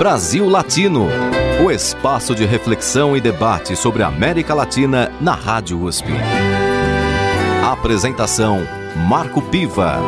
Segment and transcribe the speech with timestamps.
[0.00, 1.08] Brasil Latino,
[1.62, 6.08] o espaço de reflexão e debate sobre a América Latina na Rádio USP.
[7.62, 8.60] Apresentação
[9.06, 9.98] Marco Piva.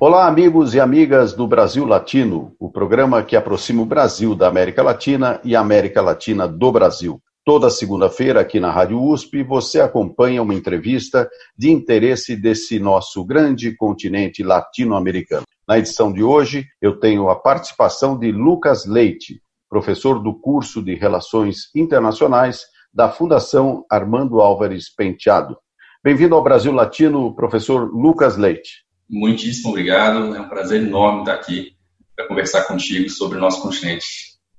[0.00, 4.82] Olá, amigos e amigas do Brasil Latino, o programa que aproxima o Brasil da América
[4.82, 7.20] Latina e a América Latina do Brasil.
[7.44, 13.76] Toda segunda-feira, aqui na Rádio USP, você acompanha uma entrevista de interesse desse nosso grande
[13.76, 15.44] continente latino-americano.
[15.68, 20.94] Na edição de hoje, eu tenho a participação de Lucas Leite, professor do curso de
[20.94, 22.60] Relações Internacionais
[22.94, 25.58] da Fundação Armando Álvares Penteado.
[26.04, 28.84] Bem-vindo ao Brasil Latino, professor Lucas Leite.
[29.10, 31.72] Muitíssimo obrigado, é um prazer enorme estar aqui
[32.14, 34.06] para conversar contigo sobre o nosso continente.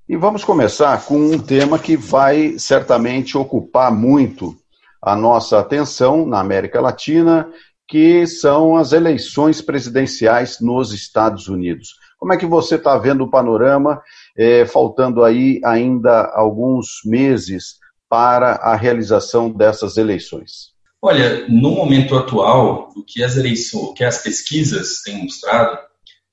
[0.09, 4.57] E vamos começar com um tema que vai certamente ocupar muito
[5.01, 7.49] a nossa atenção na América Latina,
[7.87, 11.95] que são as eleições presidenciais nos Estados Unidos.
[12.19, 14.01] Como é que você está vendo o panorama,
[14.35, 17.75] é, faltando aí ainda alguns meses
[18.09, 20.75] para a realização dessas eleições?
[21.01, 25.77] Olha, no momento atual, o que as eleições, o que as pesquisas têm mostrado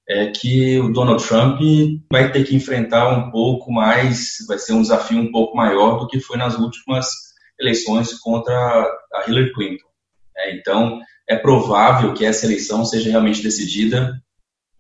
[0.09, 1.61] é que o Donald Trump
[2.11, 6.07] vai ter que enfrentar um pouco mais, vai ser um desafio um pouco maior do
[6.07, 7.07] que foi nas últimas
[7.59, 8.55] eleições contra
[9.15, 9.87] a Hillary Clinton.
[10.37, 14.21] É, então, é provável que essa eleição seja realmente decidida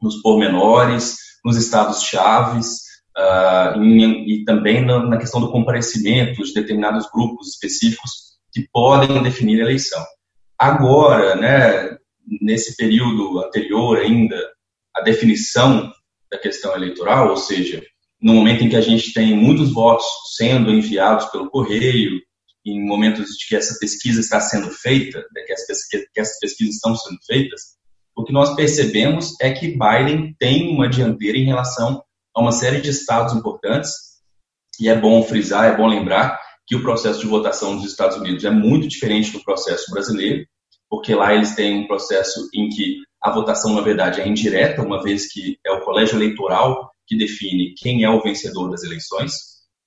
[0.00, 2.80] nos pormenores, nos estados chaves
[3.16, 9.22] uh, e, e também na, na questão do comparecimento de determinados grupos específicos que podem
[9.22, 10.04] definir a eleição.
[10.58, 11.96] Agora, né,
[12.40, 14.36] nesse período anterior ainda,
[14.94, 15.92] a definição
[16.30, 17.82] da questão eleitoral, ou seja,
[18.20, 20.06] no momento em que a gente tem muitos votos
[20.36, 22.20] sendo enviados pelo correio,
[22.64, 26.74] em momentos de que essa pesquisa está sendo feita, que, as pesquisas, que essas pesquisas
[26.76, 27.74] estão sendo feitas,
[28.16, 32.02] o que nós percebemos é que Biden tem uma dianteira em relação
[32.34, 33.92] a uma série de estados importantes,
[34.80, 38.44] e é bom frisar, é bom lembrar que o processo de votação dos Estados Unidos
[38.44, 40.46] é muito diferente do processo brasileiro,
[40.88, 45.02] porque lá eles têm um processo em que a votação, na verdade, é indireta, uma
[45.02, 49.32] vez que é o colégio eleitoral que define quem é o vencedor das eleições,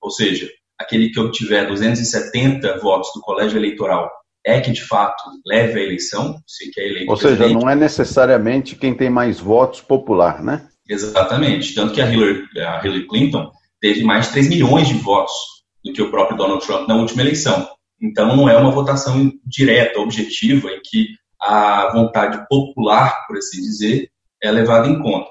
[0.00, 4.10] ou seja, aquele que obtiver 270 votos do colégio eleitoral
[4.44, 7.74] é que de fato leve a eleição, se que é eleito Ou seja, não é
[7.74, 10.68] necessariamente quem tem mais votos popular, né?
[10.88, 11.74] Exatamente.
[11.74, 13.50] Tanto que a Hillary, a Hillary Clinton
[13.80, 15.34] teve mais de 3 milhões de votos
[15.84, 17.68] do que o próprio Donald Trump na última eleição.
[18.00, 21.08] Então, não é uma votação direta, objetiva, em que
[21.40, 24.08] a vontade popular, por assim dizer,
[24.42, 25.28] é levada em conta.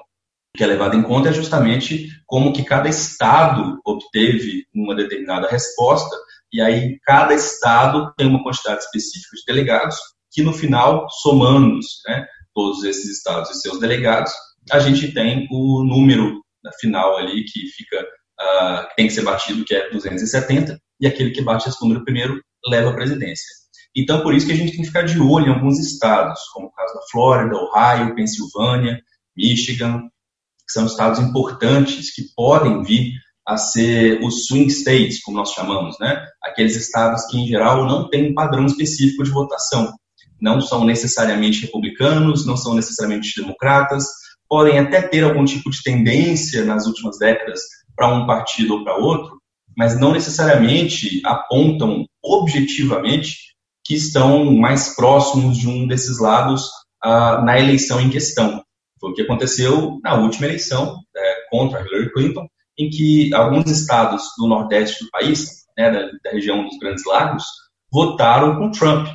[0.56, 6.16] Que é levado em conta é justamente como que cada estado obteve uma determinada resposta
[6.52, 9.96] e aí cada estado tem uma quantidade específica de delegados
[10.32, 14.32] que no final, somando né, todos esses estados e seus delegados,
[14.70, 16.42] a gente tem o número
[16.80, 18.06] final ali que fica
[18.40, 22.04] uh, que tem que ser batido, que é 270, e aquele que bate esse número
[22.04, 23.46] primeiro leva a presidência.
[23.96, 26.66] Então, por isso que a gente tem que ficar de olho em alguns estados, como
[26.66, 29.00] o caso da Flórida, Ohio, Pensilvânia,
[29.36, 30.08] Michigan,
[30.68, 33.12] que são estados importantes que podem vir
[33.48, 36.22] a ser os swing states, como nós chamamos, né?
[36.44, 39.90] Aqueles estados que, em geral, não têm um padrão específico de votação.
[40.38, 44.04] Não são necessariamente republicanos, não são necessariamente democratas,
[44.46, 47.60] podem até ter algum tipo de tendência nas últimas décadas
[47.96, 49.38] para um partido ou para outro,
[49.76, 53.36] mas não necessariamente apontam objetivamente
[53.84, 56.66] que estão mais próximos de um desses lados
[57.04, 58.62] uh, na eleição em questão.
[59.00, 62.46] Foi o que aconteceu na última eleição é, contra Hillary Clinton,
[62.78, 67.44] em que alguns estados do nordeste do país, né, da, da, região dos Grandes Lagos,
[67.90, 69.08] votaram com Trump.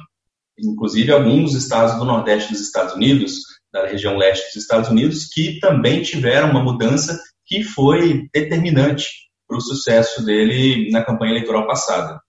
[0.59, 3.39] Inclusive alguns estados do nordeste dos Estados Unidos,
[3.71, 9.09] da região leste dos Estados Unidos, que também tiveram uma mudança que foi determinante
[9.47, 12.19] para o sucesso dele na campanha eleitoral passada.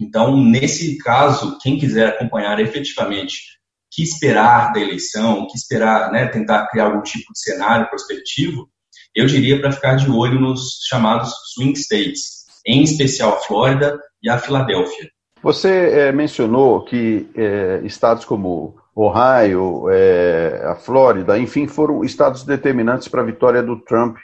[0.00, 3.60] Então, nesse caso, quem quiser acompanhar efetivamente
[3.92, 8.68] que esperar da eleição, que esperar, né, tentar criar algum tipo de cenário prospectivo,
[9.14, 14.30] eu diria para ficar de olho nos chamados swing states, em especial a Flórida e
[14.30, 15.10] a Filadélfia.
[15.42, 23.08] Você é, mencionou que é, estados como Ohio, é, a Flórida, enfim, foram estados determinantes
[23.08, 24.16] para a vitória do Trump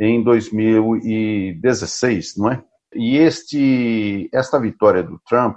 [0.00, 2.60] em 2016, não é?
[2.94, 5.56] E este, esta vitória do Trump,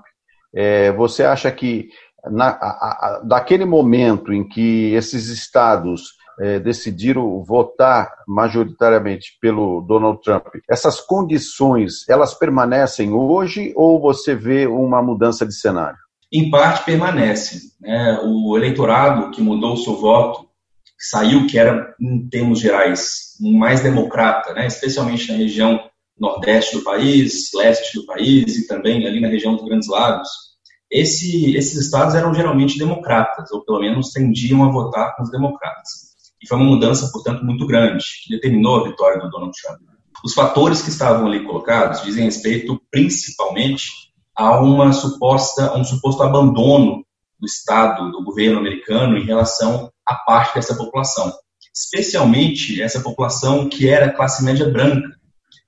[0.95, 1.89] você acha que
[2.29, 10.21] na, a, a, daquele momento em que esses estados é, decidiram votar majoritariamente pelo Donald
[10.21, 15.97] Trump, essas condições elas permanecem hoje ou você vê uma mudança de cenário?
[16.31, 17.71] Em parte permanece.
[17.79, 18.19] Né?
[18.23, 20.45] O eleitorado que mudou o seu voto
[20.97, 25.79] saiu, que era, em termos gerais, mais democrata, né, especialmente na região
[26.17, 30.29] nordeste do país, leste do país e também ali na região dos Grandes Lagos,
[30.89, 36.15] esse, esses estados eram geralmente democratas, ou pelo menos tendiam a votar com os democratas.
[36.41, 39.79] E foi uma mudança, portanto, muito grande, que determinou a vitória do Donald Trump.
[40.23, 43.85] Os fatores que estavam ali colocados dizem respeito principalmente
[44.37, 47.05] a uma suposta, um suposto abandono
[47.39, 51.33] do Estado, do governo americano em relação à parte dessa população,
[51.73, 55.09] especialmente essa população que era classe média branca,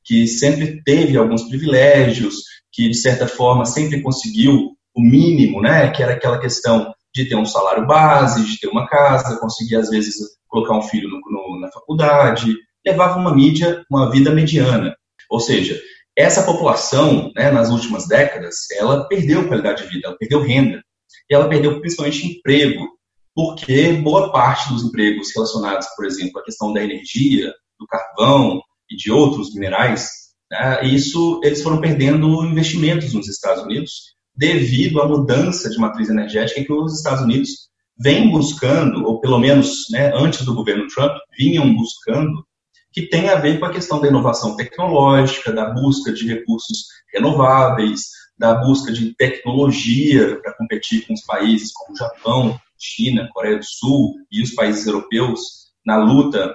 [0.03, 2.35] que sempre teve alguns privilégios,
[2.71, 7.35] que de certa forma sempre conseguiu o mínimo, né, que era aquela questão de ter
[7.35, 10.15] um salário base, de ter uma casa, conseguir às vezes
[10.47, 14.95] colocar um filho no, no, na faculdade, levava uma mídia, uma vida mediana.
[15.29, 15.79] Ou seja,
[16.17, 20.81] essa população, né, nas últimas décadas, ela perdeu qualidade de vida, ela perdeu renda,
[21.29, 22.87] e ela perdeu principalmente emprego,
[23.35, 28.59] porque boa parte dos empregos relacionados, por exemplo, à questão da energia, do carvão
[28.89, 30.09] e de outros minerais,
[30.49, 36.63] né, isso eles foram perdendo investimentos nos Estados Unidos devido à mudança de matriz energética
[36.63, 37.67] que os Estados Unidos
[37.99, 42.45] vêm buscando, ou pelo menos né, antes do governo Trump, vinham buscando,
[42.93, 48.01] que tem a ver com a questão da inovação tecnológica, da busca de recursos renováveis,
[48.37, 54.13] da busca de tecnologia para competir com os países como Japão, China, Coreia do Sul
[54.31, 55.39] e os países europeus
[55.83, 56.53] na luta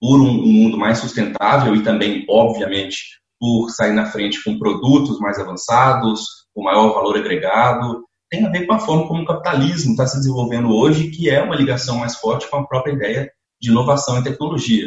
[0.00, 5.18] por um, um mundo mais sustentável e também, obviamente, por sair na frente com produtos
[5.18, 9.92] mais avançados, com maior valor agregado, tem a ver com a forma como o capitalismo
[9.92, 13.30] está se desenvolvendo hoje, que é uma ligação mais forte com a própria ideia
[13.60, 14.86] de inovação e tecnologia.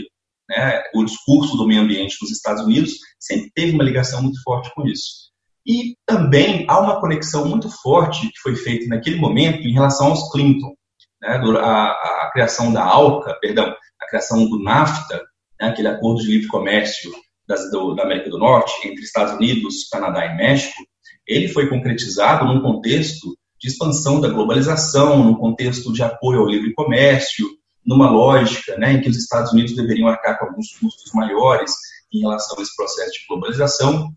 [0.49, 0.83] Né?
[0.95, 4.87] O discurso do meio ambiente nos Estados Unidos sempre teve uma ligação muito forte com
[4.87, 5.27] isso.
[5.65, 10.31] E também há uma conexão muito forte que foi feita naquele momento em relação aos
[10.31, 10.73] Clinton.
[11.21, 11.41] Né?
[11.59, 15.21] A, a, criação da ALCA, perdão, a criação do NAFTA,
[15.59, 15.69] né?
[15.69, 17.11] aquele acordo de livre comércio
[17.47, 20.83] das, do, da América do Norte entre Estados Unidos, Canadá e México,
[21.27, 26.73] ele foi concretizado num contexto de expansão da globalização, num contexto de apoio ao livre
[26.73, 27.47] comércio,
[27.85, 31.71] numa lógica né, em que os Estados Unidos deveriam arcar com alguns custos maiores
[32.13, 34.11] em relação a esse processo de globalização.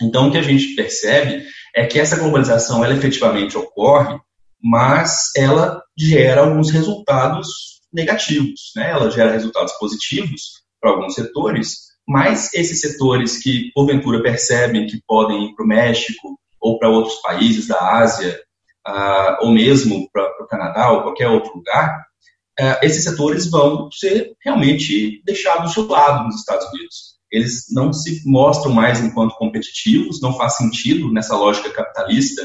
[0.00, 1.44] Então, o que a gente percebe
[1.74, 4.18] é que essa globalização, ela efetivamente ocorre,
[4.62, 7.48] mas ela gera alguns resultados
[7.92, 8.90] negativos, né?
[8.90, 15.44] ela gera resultados positivos para alguns setores, mas esses setores que, porventura, percebem que podem
[15.44, 18.36] ir para o México ou para outros países da Ásia,
[18.84, 22.04] uh, ou mesmo para o Canadá ou qualquer outro lugar,
[22.58, 26.96] uh, esses setores vão ser realmente deixados de lado nos Estados Unidos.
[27.30, 32.42] Eles não se mostram mais enquanto competitivos, não faz sentido nessa lógica capitalista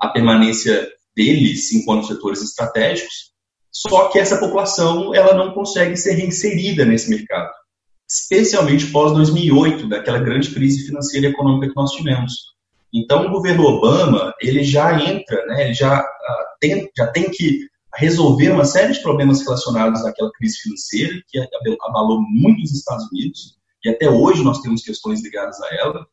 [0.00, 3.32] a permanência deles enquanto setores estratégicos,
[3.72, 7.50] só que essa população ela não consegue ser reinserida nesse mercado
[8.08, 12.32] especialmente pós 2008, daquela grande crise financeira e econômica que nós tivemos.
[12.92, 17.68] Então, o governo Obama, ele já entra, né, ele já, uh, tem, já tem que
[17.96, 21.38] resolver uma série de problemas relacionados àquela crise financeira, que
[21.82, 26.06] abalou muito os Estados Unidos, e até hoje nós temos questões ligadas a ela,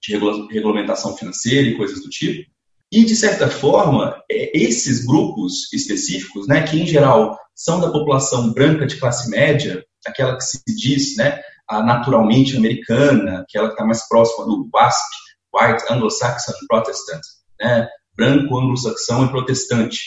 [0.00, 0.12] de
[0.52, 2.48] regulamentação financeira e coisas do tipo.
[2.90, 8.52] E, de certa forma, é, esses grupos específicos, né, que em geral são da população
[8.52, 14.06] branca de classe média, aquela que se diz né, naturalmente americana, aquela que está mais
[14.08, 15.16] próxima do WASP,
[15.54, 17.20] White Anglo-Saxon Protestant,
[17.60, 19.98] né, branco anglo-saxão e protestante,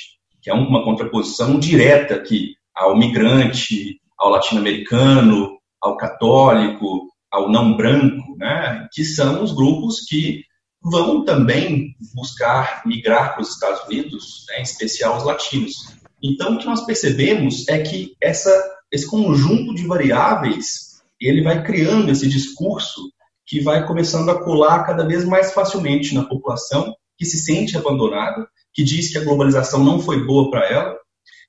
[0.42, 8.36] que é uma contraposição direta aqui ao migrante, ao latino-americano, ao católico, ao não branco,
[8.38, 10.44] né, que são os grupos que
[10.84, 15.74] vão também buscar migrar para os Estados Unidos, né, em especial os latinos.
[16.22, 18.52] Então, o que nós percebemos é que essa
[18.92, 23.12] esse conjunto de variáveis, ele vai criando esse discurso
[23.46, 28.48] que vai começando a colar cada vez mais facilmente na população que se sente abandonada,
[28.74, 30.98] que diz que a globalização não foi boa para ela.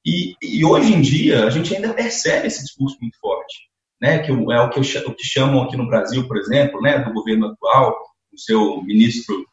[0.05, 3.55] E, e, hoje em dia a gente ainda percebe esse discurso muito forte,
[4.01, 4.19] né?
[4.19, 7.47] Que é o que, o que chamam aqui no Brasil, por exemplo, né, do governo
[7.47, 7.97] atual,
[8.33, 9.47] o seu ministro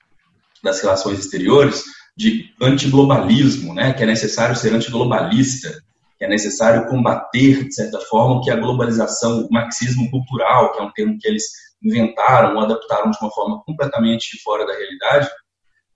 [0.63, 1.83] das Relações Exteriores,
[2.17, 3.93] de antiglobalismo, né?
[3.93, 5.81] Que é necessário ser antiglobalista
[6.19, 10.83] que é necessário combater, de certa forma, que a globalização, o marxismo cultural, que é
[10.83, 11.45] um termo que eles
[11.81, 15.27] inventaram ou adaptaram de uma forma completamente fora da realidade,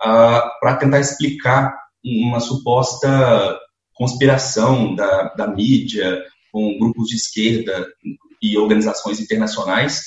[0.01, 1.75] uh, para tentar explicar
[2.06, 3.60] uma suposta
[3.96, 7.86] conspiração da, da mídia com grupos de esquerda
[8.42, 10.01] e organizações internacionais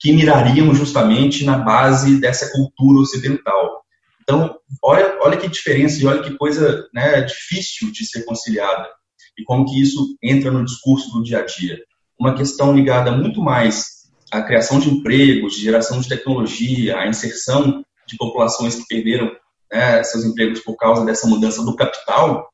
[0.00, 3.82] que mirariam justamente na base dessa cultura ocidental.
[4.20, 8.88] Então, olha, olha que diferença e olha que coisa né, difícil de ser conciliada
[9.42, 11.78] e como que isso entra no discurso do dia a dia.
[12.18, 17.84] Uma questão ligada muito mais à criação de empregos, de geração de tecnologia, à inserção
[18.06, 19.30] de populações que perderam
[19.70, 22.48] né, seus empregos por causa dessa mudança do capital,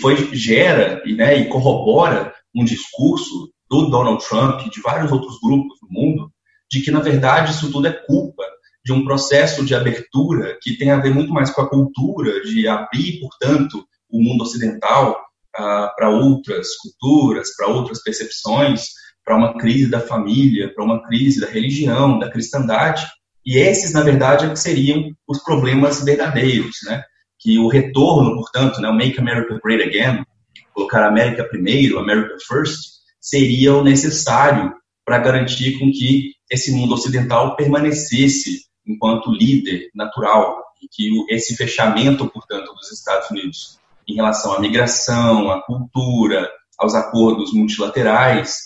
[0.00, 5.78] foi, gera né, e corrobora um discurso do Donald Trump e de vários outros grupos
[5.80, 6.32] do mundo
[6.70, 8.42] de que, na verdade, isso tudo é culpa
[8.82, 12.66] de um processo de abertura que tem a ver muito mais com a cultura de
[12.66, 15.25] abrir, portanto, o mundo ocidental
[15.56, 18.88] para outras culturas, para outras percepções,
[19.24, 23.06] para uma crise da família, para uma crise da religião, da cristandade.
[23.44, 27.02] E esses, na verdade, é que seriam os problemas verdadeiros, né?
[27.38, 30.24] Que o retorno, portanto, né, o Make America Great Again,
[30.72, 34.72] colocar a América primeiro, America First, seria o necessário
[35.04, 42.28] para garantir com que esse mundo ocidental permanecesse enquanto líder natural e que esse fechamento,
[42.30, 46.48] portanto, dos Estados Unidos em relação à migração, à cultura,
[46.78, 48.58] aos acordos multilaterais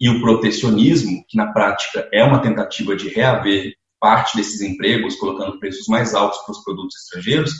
[0.00, 5.58] e o protecionismo, que na prática é uma tentativa de reaver parte desses empregos, colocando
[5.58, 7.52] preços mais altos para os produtos estrangeiros,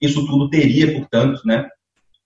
[0.00, 1.68] isso tudo teria, portanto, né,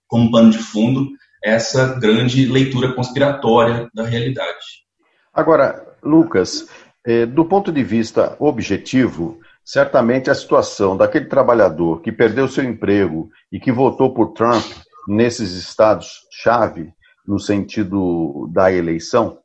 [0.07, 1.09] como pano de fundo,
[1.43, 4.85] essa grande leitura conspiratória da realidade.
[5.33, 6.67] Agora, Lucas,
[7.05, 13.29] eh, do ponto de vista objetivo, certamente a situação daquele trabalhador que perdeu seu emprego
[13.51, 14.63] e que votou por Trump
[15.07, 16.93] nesses estados-chave,
[17.27, 19.39] no sentido da eleição,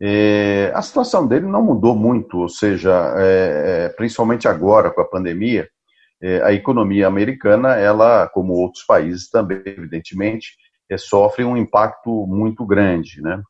[0.00, 5.68] é, a situação dele não mudou muito, ou seja, é, principalmente agora com a pandemia,
[6.22, 10.52] é, a economia americana, ela, como outros países também, evidentemente,
[10.96, 13.42] sofre um impacto muito grande, né?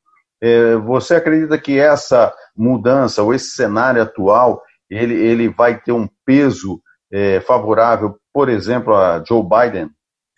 [0.84, 6.80] você acredita que essa mudança ou esse cenário atual ele, ele vai ter um peso
[7.12, 9.90] é, favorável, por exemplo, a Joe Biden?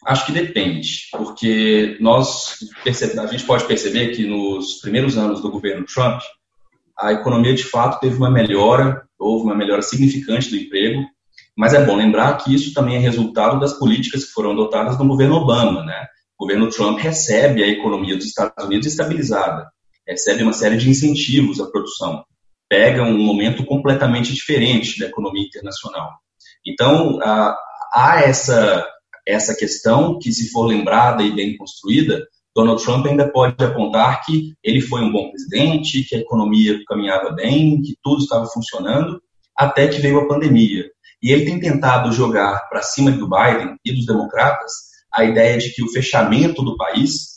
[0.06, 5.84] Acho que depende, porque nós a gente pode perceber que nos primeiros anos do governo
[5.84, 6.20] Trump,
[6.96, 11.04] a economia de fato teve uma melhora, houve uma melhora significante do emprego,
[11.56, 15.08] mas é bom lembrar que isso também é resultado das políticas que foram adotadas no
[15.08, 16.06] governo Obama, né?
[16.38, 19.66] O governo Trump recebe a economia dos Estados Unidos estabilizada,
[20.06, 22.22] recebe uma série de incentivos à produção
[22.68, 26.10] pega um momento completamente diferente da economia internacional.
[26.66, 28.86] Então, há essa,
[29.26, 34.54] essa questão que, se for lembrada e bem construída, Donald Trump ainda pode apontar que
[34.64, 39.20] ele foi um bom presidente, que a economia caminhava bem, que tudo estava funcionando,
[39.54, 40.90] até que veio a pandemia.
[41.22, 44.72] E ele tem tentado jogar para cima do Biden e dos democratas
[45.12, 47.36] a ideia de que o fechamento do país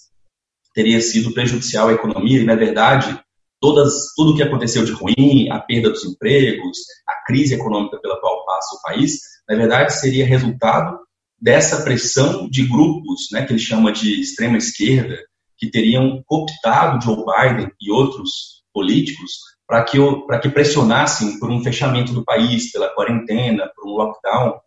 [0.74, 3.19] teria sido prejudicial à economia, e, na verdade,
[3.59, 8.19] todas, tudo o que aconteceu de ruim, a perda dos empregos, a crise econômica pela
[8.19, 10.99] qual passa o país, na verdade seria resultado
[11.41, 15.17] dessa pressão de grupos, né, que ele chama de extrema esquerda,
[15.57, 19.31] que teriam cooptado Joe Biden e outros políticos
[19.67, 19.97] para que,
[20.41, 24.59] que pressionassem por um fechamento do país, pela quarentena, por um lockdown,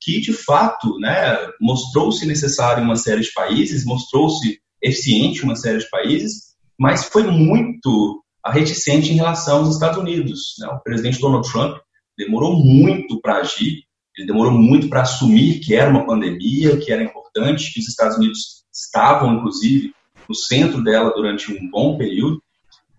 [0.00, 5.56] que de fato né, mostrou-se necessário em uma série de países, mostrou-se eficiente em uma
[5.56, 10.54] série de países, mas foi muito reticente em relação aos Estados Unidos.
[10.58, 10.68] Né?
[10.68, 11.76] O presidente Donald Trump
[12.16, 13.84] demorou muito para agir,
[14.16, 18.16] ele demorou muito para assumir que era uma pandemia, que era importante, que os Estados
[18.16, 19.92] Unidos estavam, inclusive,
[20.28, 22.42] no centro dela durante um bom período,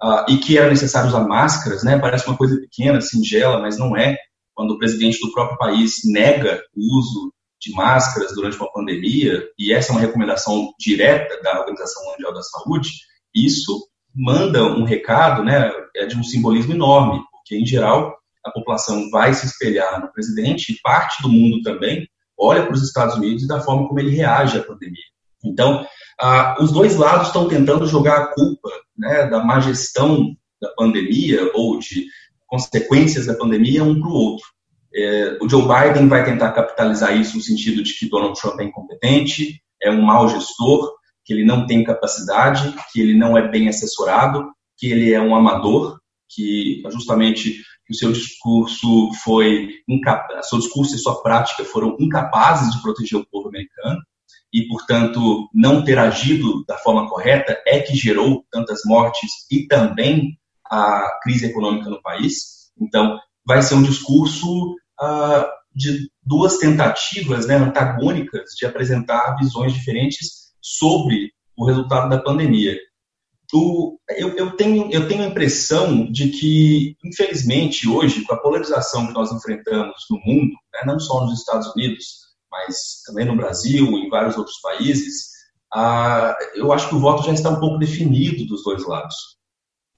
[0.01, 1.99] uh, e que era necessário usar máscaras, né?
[1.99, 4.17] Parece uma coisa pequena, singela, mas não é.
[4.53, 9.71] Quando o presidente do próprio país nega o uso de máscaras durante uma pandemia, e
[9.71, 12.89] essa é uma recomendação direta da Organização Mundial da Saúde,
[13.33, 18.15] isso manda um recado né, é de um simbolismo enorme, porque, em geral,
[18.45, 22.07] a população vai se espelhar no presidente e parte do mundo também
[22.41, 25.03] olha para os Estados Unidos e da forma como ele reage à pandemia.
[25.45, 25.85] Então,
[26.19, 31.51] ah, os dois lados estão tentando jogar a culpa né, da má gestão da pandemia
[31.53, 32.07] ou de
[32.47, 34.45] consequências da pandemia um para o outro.
[34.93, 38.65] É, o Joe Biden vai tentar capitalizar isso no sentido de que Donald Trump é
[38.65, 40.91] incompetente, é um mau gestor,
[41.25, 45.35] que ele não tem capacidade, que ele não é bem assessorado, que ele é um
[45.35, 45.99] amador,
[46.29, 49.69] que justamente o seu discurso foi
[50.43, 53.99] seu discurso e sua prática foram incapazes de proteger o povo americano
[54.53, 60.37] e, portanto, não ter agido da forma correta é que gerou tantas mortes e também
[60.65, 62.71] a crise econômica no país.
[62.79, 70.40] Então, vai ser um discurso uh, de duas tentativas né, antagônicas de apresentar visões diferentes
[70.61, 72.77] sobre o resultado da pandemia.
[73.53, 79.13] Eu, eu, tenho, eu tenho a impressão de que, infelizmente, hoje, com a polarização que
[79.13, 82.05] nós enfrentamos no mundo, né, não só nos Estados Unidos,
[82.49, 85.31] mas também no Brasil e em vários outros países,
[85.73, 89.15] ah, eu acho que o voto já está um pouco definido dos dois lados.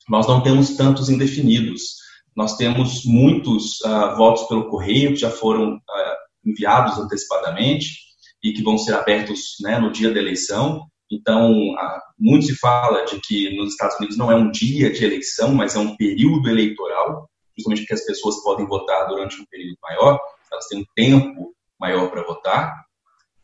[0.10, 1.96] Nós não temos tantos indefinidos.
[2.36, 8.04] Nós temos muitos ah, votos pelo correio que já foram ah, enviados antecipadamente
[8.44, 10.86] e que vão ser abertos né, no dia da eleição.
[11.12, 11.54] Então,
[12.20, 15.76] muito se fala de que nos Estados Unidos não é um dia de eleição, mas
[15.76, 20.20] é um período eleitoral, justamente porque as pessoas podem votar durante um período maior,
[20.52, 22.84] elas têm um tempo maior para votar.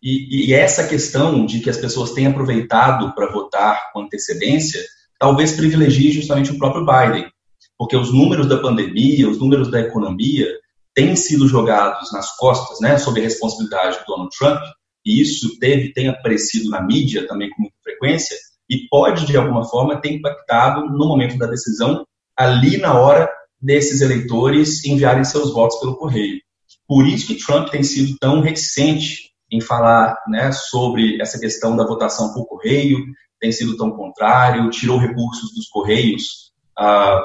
[0.01, 4.82] E, e, essa questão de que as pessoas têm aproveitado para votar com antecedência,
[5.20, 7.29] talvez privilegie justamente o próprio Biden,
[7.77, 10.48] porque os números da pandemia, os números da economia
[10.94, 14.62] têm sido jogados nas costas, né, sob a responsabilidade do Donald Trump,
[15.06, 18.38] e isso teve, tem aparecido na mídia também com muita frequência,
[18.70, 22.06] e pode, de alguma forma, ter impactado no momento da decisão,
[22.38, 23.29] ali na hora
[23.60, 26.39] desses eleitores enviarem seus votos pelo correio.
[26.88, 31.86] Por isso que Trump tem sido tão reticente em falar né, sobre essa questão da
[31.86, 33.00] votação por correio,
[33.39, 37.20] tem sido tão contrário, tirou recursos dos correios ah,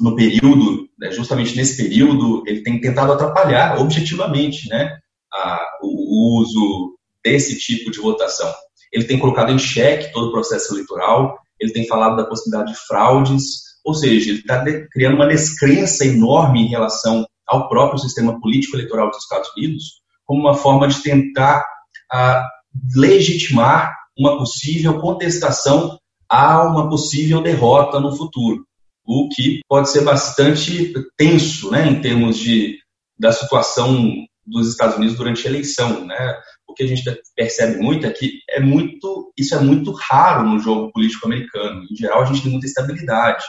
[0.00, 4.98] no período, né, justamente nesse período, ele tem tentado atrapalhar objetivamente né,
[5.32, 8.52] ah, o uso desse tipo de votação.
[8.92, 12.78] Ele tem colocado em xeque todo o processo eleitoral, ele tem falado da possibilidade de
[12.78, 18.76] fraudes, ou seja, ele está criando uma descrença enorme em relação ao próprio sistema político
[18.76, 21.64] eleitoral dos Estados Unidos, como uma forma de tentar
[22.10, 22.46] ah,
[22.94, 25.98] legitimar uma possível contestação
[26.28, 28.64] a uma possível derrota no futuro,
[29.04, 32.78] o que pode ser bastante tenso, né, em termos de
[33.18, 34.14] da situação
[34.46, 36.38] dos Estados Unidos durante a eleição, né?
[36.70, 37.02] O que a gente
[37.34, 41.84] percebe muito é que é muito, isso é muito raro no jogo político americano.
[41.90, 43.44] Em geral, a gente tem muita estabilidade.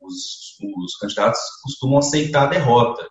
[0.00, 3.06] Os, os candidatos costumam aceitar a derrota.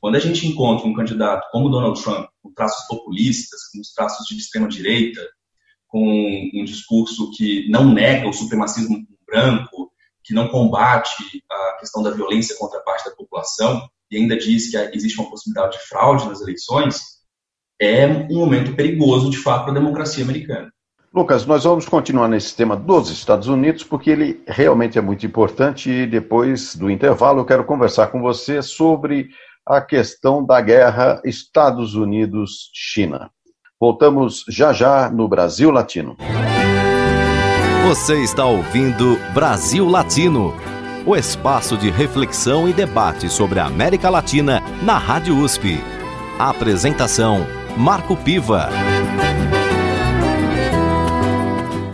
[0.00, 4.26] Quando a gente encontra um candidato como Donald Trump, com traços populistas, com os traços
[4.26, 5.20] de extrema-direita,
[5.88, 12.10] com um discurso que não nega o supremacismo branco, que não combate a questão da
[12.10, 16.40] violência contra parte da população e ainda diz que existe uma possibilidade de fraude nas
[16.40, 17.19] eleições,
[17.80, 20.70] é um momento perigoso, de fato, para a democracia americana.
[21.12, 25.90] Lucas, nós vamos continuar nesse tema dos Estados Unidos, porque ele realmente é muito importante
[25.90, 29.30] e depois do intervalo eu quero conversar com você sobre
[29.66, 33.30] a questão da guerra Estados Unidos-China.
[33.80, 36.16] Voltamos já já no Brasil Latino.
[37.88, 40.54] Você está ouvindo Brasil Latino,
[41.04, 45.80] o espaço de reflexão e debate sobre a América Latina na Rádio USP.
[46.38, 48.68] A apresentação Marco Piva.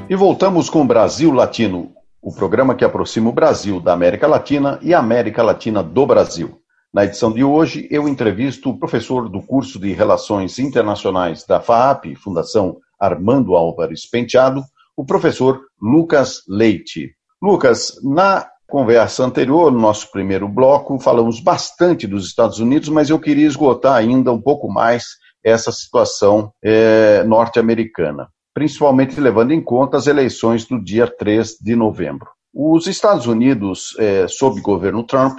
[0.08, 4.94] E voltamos com Brasil Latino, o programa que aproxima o Brasil da América Latina e
[4.94, 6.60] a América Latina do Brasil.
[6.92, 12.14] Na edição de hoje, eu entrevisto o professor do curso de Relações Internacionais da FAAP,
[12.16, 14.64] Fundação Armando Álvares Penteado,
[14.96, 17.12] o professor Lucas Leite.
[17.40, 23.18] Lucas, na conversa anterior, no nosso primeiro bloco, falamos bastante dos Estados Unidos, mas eu
[23.18, 25.04] queria esgotar ainda um pouco mais
[25.46, 32.28] essa situação é, norte-americana, principalmente levando em conta as eleições do dia 3 de novembro.
[32.52, 35.38] Os Estados Unidos, é, sob governo Trump,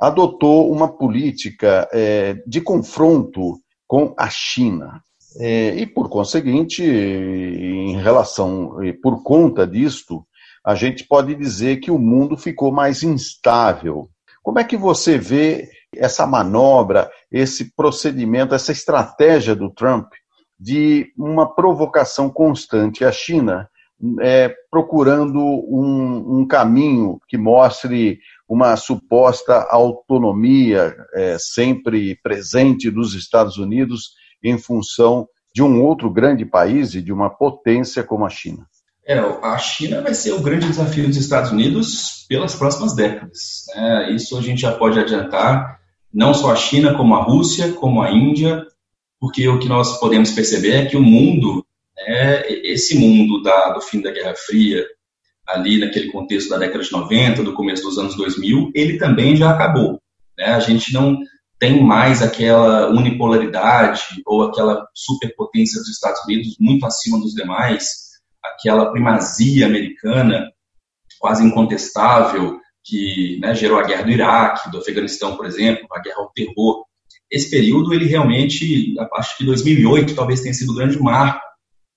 [0.00, 3.58] adotou uma política é, de confronto
[3.88, 5.02] com a China.
[5.40, 10.24] É, e, por conseguinte, em relação, por conta disto,
[10.64, 14.08] a gente pode dizer que o mundo ficou mais instável.
[14.42, 20.12] Como é que você vê essa manobra, esse procedimento, essa estratégia do Trump
[20.58, 23.68] de uma provocação constante à China,
[24.20, 33.58] é, procurando um, um, caminho que mostre uma suposta autonomia é, sempre presente dos Estados
[33.58, 38.66] Unidos em função de um outro grande país e de uma potência como a China?
[39.06, 43.64] É, a China vai ser o grande desafio dos Estados Unidos pelas próximas décadas.
[43.74, 44.12] Né?
[44.12, 45.79] Isso a gente já pode adiantar,
[46.12, 48.66] não só a China, como a Rússia, como a Índia,
[49.20, 51.64] porque o que nós podemos perceber é que o mundo,
[51.96, 54.84] né, esse mundo da, do fim da Guerra Fria,
[55.46, 59.50] ali naquele contexto da década de 90, do começo dos anos 2000, ele também já
[59.50, 60.00] acabou.
[60.38, 60.46] Né?
[60.46, 61.18] A gente não
[61.58, 68.10] tem mais aquela unipolaridade ou aquela superpotência dos Estados Unidos muito acima dos demais,
[68.42, 70.50] aquela primazia americana
[71.18, 72.58] quase incontestável
[72.90, 76.84] que né, gerou a guerra do Iraque, do Afeganistão, por exemplo, a guerra ao terror.
[77.30, 81.40] Esse período, ele realmente, acho que 2008 talvez tenha sido o grande marco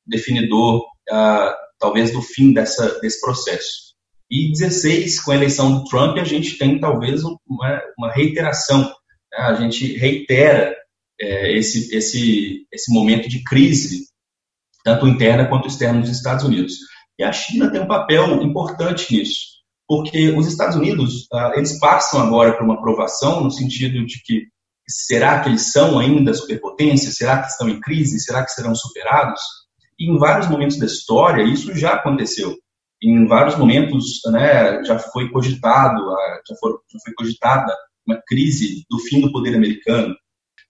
[0.05, 3.93] definidor uh, talvez do fim dessa, desse processo.
[4.29, 9.39] E 16, com a eleição do Trump, a gente tem talvez uma, uma reiteração, né?
[9.39, 10.75] a gente reitera
[11.19, 14.07] é, esse, esse, esse momento de crise,
[14.83, 16.77] tanto interna quanto externa nos Estados Unidos.
[17.17, 22.21] E a China tem um papel importante nisso, porque os Estados Unidos, ah, eles passam
[22.21, 24.47] agora por uma aprovação no sentido de que
[24.87, 27.11] será que eles são ainda superpotência?
[27.11, 28.19] Será que estão em crise?
[28.19, 29.41] Será que serão superados?
[29.99, 32.55] E em vários momentos da história isso já aconteceu.
[33.01, 38.85] Em vários momentos, né, já foi cogitado, ah, já foi, já foi cogitada uma crise
[38.89, 40.15] do fim do poder americano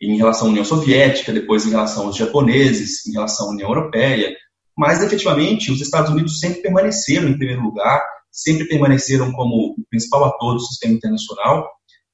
[0.02, 4.36] em relação à União Soviética, depois em relação aos japoneses, em relação à União Europeia.
[4.78, 10.26] Mas, efetivamente, os Estados Unidos sempre permaneceram em primeiro lugar, sempre permaneceram como o principal
[10.26, 11.70] ator do sistema internacional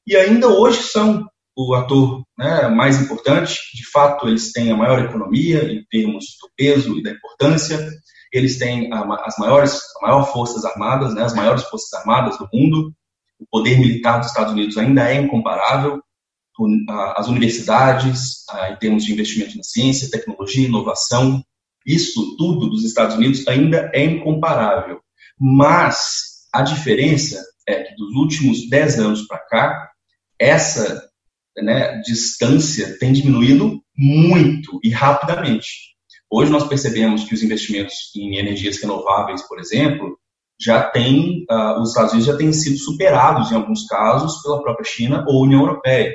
[0.05, 3.57] e ainda hoje são o ator né, mais importante.
[3.73, 7.89] De fato, eles têm a maior economia em termos do peso e da importância.
[8.31, 12.93] Eles têm as maiores, as maiores forças armadas, né, as maiores forças armadas do mundo.
[13.39, 16.01] O poder militar dos Estados Unidos ainda é incomparável
[17.15, 21.41] as universidades, em termos de investimento na ciência, tecnologia, inovação,
[21.85, 24.99] isso tudo dos Estados Unidos ainda é incomparável.
[25.39, 29.91] Mas a diferença é que dos últimos 10 anos para cá,
[30.37, 31.09] essa
[31.57, 35.67] né, distância tem diminuído muito e rapidamente.
[36.31, 40.17] Hoje nós percebemos que os investimentos em energias renováveis, por exemplo,
[40.59, 44.85] já tem, uh, os Estados Unidos já têm sido superados em alguns casos pela própria
[44.85, 46.13] China ou União Europeia.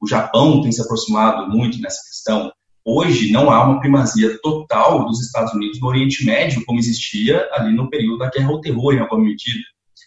[0.00, 2.52] O Japão tem se aproximado muito nessa questão.
[2.84, 7.74] Hoje não há uma primazia total dos Estados Unidos no Oriente Médio, como existia ali
[7.74, 9.64] no período da Guerra ao Terror, em alguma medida.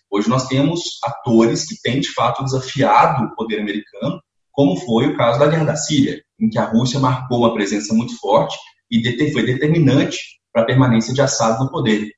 [0.10, 5.18] Hoje nós temos atores que têm, de fato, desafiado o poder americano, como foi o
[5.18, 8.58] caso da Guerra da Síria, em que a Rússia marcou uma presença muito forte
[8.92, 10.18] e foi determinante
[10.52, 12.12] para a permanência de Assad no poder.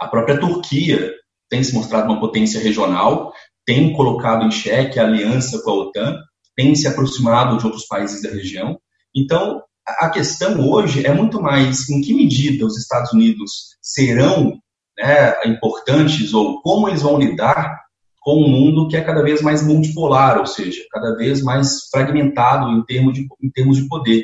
[0.00, 1.12] A própria Turquia
[1.50, 3.32] tem se mostrado uma potência regional,
[3.66, 6.18] tem colocado em xeque a aliança com a OTAN
[6.54, 8.78] tem se aproximado de outros países da região.
[9.14, 14.58] Então, a questão hoje é muito mais em que medida os Estados Unidos serão
[14.98, 17.82] né, importantes ou como eles vão lidar
[18.20, 22.70] com um mundo que é cada vez mais multipolar, ou seja, cada vez mais fragmentado
[22.70, 24.22] em termos de, em termos de poder.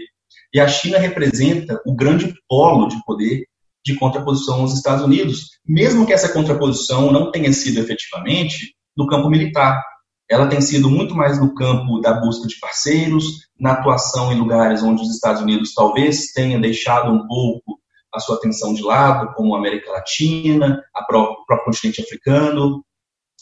[0.54, 3.44] E a China representa o grande polo de poder
[3.84, 9.28] de contraposição aos Estados Unidos, mesmo que essa contraposição não tenha sido efetivamente no campo
[9.28, 9.82] militar
[10.30, 14.82] ela tem sido muito mais no campo da busca de parceiros, na atuação em lugares
[14.82, 17.78] onde os Estados Unidos talvez tenha deixado um pouco
[18.14, 22.84] a sua atenção de lado, como a América Latina, a próprio, o próprio continente africano.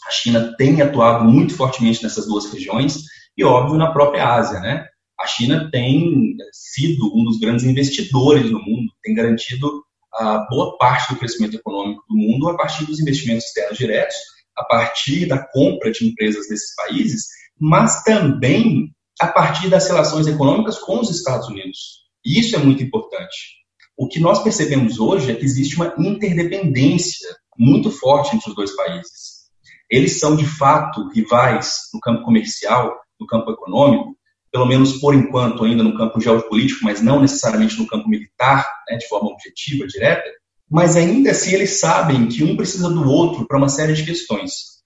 [0.07, 3.03] A China tem atuado muito fortemente nessas duas regiões
[3.37, 4.87] e, óbvio, na própria Ásia, né?
[5.19, 9.83] A China tem sido um dos grandes investidores no mundo, tem garantido
[10.15, 14.17] a boa parte do crescimento econômico do mundo a partir dos investimentos externos diretos
[14.57, 17.27] a partir da compra de empresas desses países,
[17.59, 18.91] mas também
[19.21, 22.07] a partir das relações econômicas com os Estados Unidos.
[22.25, 23.57] E isso é muito importante.
[23.97, 28.77] O que nós percebemos hoje é que existe uma interdependência muito forte entre os dois
[28.77, 29.47] países.
[29.91, 34.17] Eles são, de fato, rivais no campo comercial, no campo econômico,
[34.53, 38.97] pelo menos por enquanto ainda no campo geopolítico, mas não necessariamente no campo militar, né,
[38.97, 40.29] de forma objetiva, direta,
[40.71, 44.77] mas ainda assim eles sabem que um precisa do outro para uma série de questões.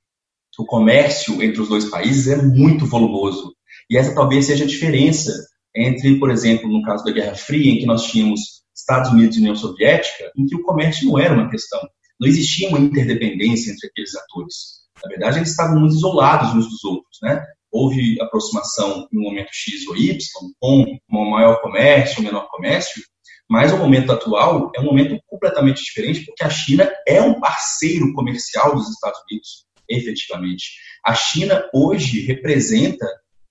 [0.59, 3.55] O comércio entre os dois países é muito volumoso.
[3.89, 5.33] E essa talvez seja a diferença
[5.75, 9.41] entre, por exemplo, no caso da Guerra Fria, em que nós tínhamos Estados Unidos e
[9.41, 11.81] União Soviética, em que o comércio não era uma questão.
[12.21, 14.81] Não existia uma interdependência entre aqueles atores.
[15.03, 17.19] Na verdade, eles estavam muito isolados uns dos outros.
[17.23, 17.43] Né?
[17.73, 20.19] Houve aproximação em um momento X ou Y,
[20.61, 23.03] com um maior comércio, um menor comércio,
[23.51, 28.13] mas o momento atual é um momento completamente diferente, porque a China é um parceiro
[28.13, 30.71] comercial dos Estados Unidos, efetivamente.
[31.05, 33.05] A China hoje representa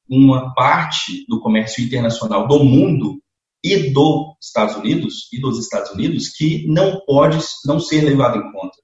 [0.10, 3.22] uma parte do comércio internacional do mundo
[3.62, 8.52] e dos Estados Unidos e dos Estados Unidos que não pode não ser levado em
[8.54, 8.78] conta.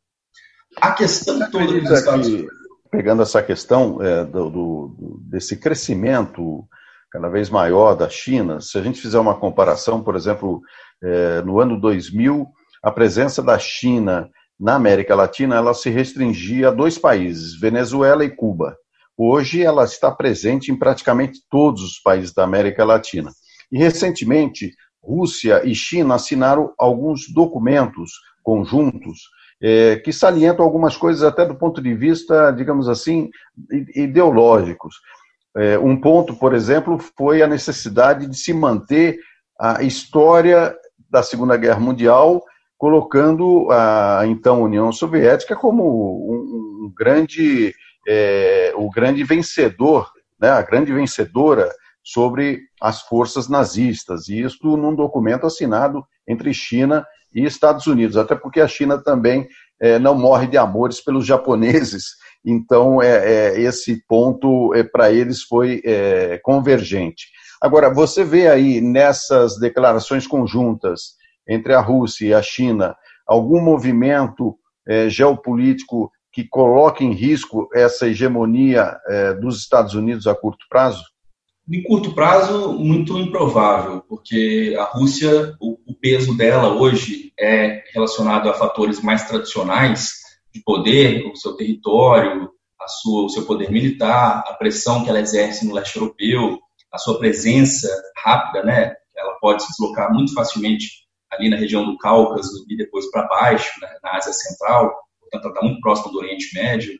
[0.75, 6.65] A questão toda dos Estados Unidos pegando essa questão é, do, do, desse crescimento
[7.11, 10.61] cada vez maior da China, se a gente fizer uma comparação, por exemplo,
[11.03, 12.47] é, no ano 2000,
[12.83, 18.29] a presença da China na América Latina ela se restringia a dois países, Venezuela e
[18.29, 18.75] Cuba.
[19.17, 23.31] Hoje ela está presente em praticamente todos os países da América Latina.
[23.71, 28.11] E recentemente, Rússia e China assinaram alguns documentos
[28.43, 29.29] conjuntos
[29.61, 33.29] é, que salientam algumas coisas até do ponto de vista, digamos assim,
[33.95, 34.95] ideológicos.
[35.57, 39.17] É, um ponto, por exemplo, foi a necessidade de se manter
[39.59, 40.75] a história
[41.09, 42.43] da Segunda Guerra Mundial,
[42.77, 47.73] colocando a então União Soviética como um, um grande,
[48.05, 51.71] é, o grande vencedor, né, a grande vencedora
[52.03, 54.27] sobre as forças nazistas.
[54.27, 59.47] E isto num documento assinado entre China e Estados Unidos, até porque a China também
[59.79, 62.11] é, não morre de amores pelos japoneses,
[62.45, 67.27] então é, é esse ponto é, para eles foi é, convergente.
[67.61, 71.15] Agora, você vê aí nessas declarações conjuntas
[71.47, 74.55] entre a Rússia e a China algum movimento
[74.87, 81.03] é, geopolítico que coloque em risco essa hegemonia é, dos Estados Unidos a curto prazo?
[81.67, 88.49] De curto prazo, muito improvável, porque a Rússia, o, o peso dela hoje é relacionado
[88.49, 90.24] a fatores mais tradicionais
[90.55, 95.19] de poder, o seu território, a sua, o seu poder militar, a pressão que ela
[95.19, 96.57] exerce no leste europeu,
[96.93, 97.89] a sua presença
[98.23, 98.93] rápida, né?
[99.17, 103.69] Ela pode se deslocar muito facilmente ali na região do Cáucaso e depois para baixo,
[103.81, 106.97] né, na Ásia Central, portanto, ela está muito próxima do Oriente Médio.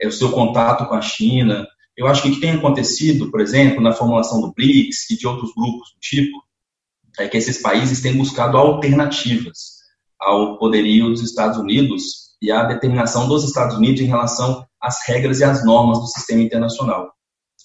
[0.00, 3.40] É o seu contato com a China, eu acho que o que tem acontecido, por
[3.40, 6.44] exemplo, na formulação do BRICS e de outros grupos do tipo,
[7.18, 9.74] é que esses países têm buscado alternativas
[10.20, 15.40] ao poderio dos Estados Unidos e à determinação dos Estados Unidos em relação às regras
[15.40, 17.12] e às normas do sistema internacional.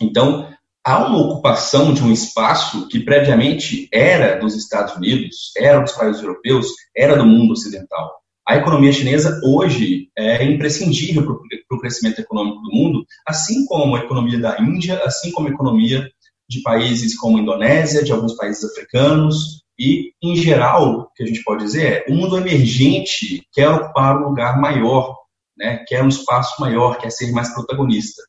[0.02, 0.50] Então,
[0.86, 6.22] há uma ocupação de um espaço que previamente era dos Estados Unidos, era dos países
[6.22, 12.60] europeus, era do mundo ocidental a economia chinesa hoje é imprescindível para o crescimento econômico
[12.64, 16.10] do mundo, assim como a economia da Índia, assim como a economia
[16.50, 21.26] de países como a Indonésia, de alguns países africanos, e, em geral, o que a
[21.26, 25.16] gente pode dizer é o mundo emergente quer ocupar um lugar maior,
[25.58, 28.22] né, quer um espaço maior, quer ser mais protagonista.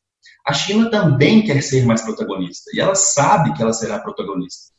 [0.47, 4.71] A China também quer ser mais protagonista, e ela sabe que ela será protagonista.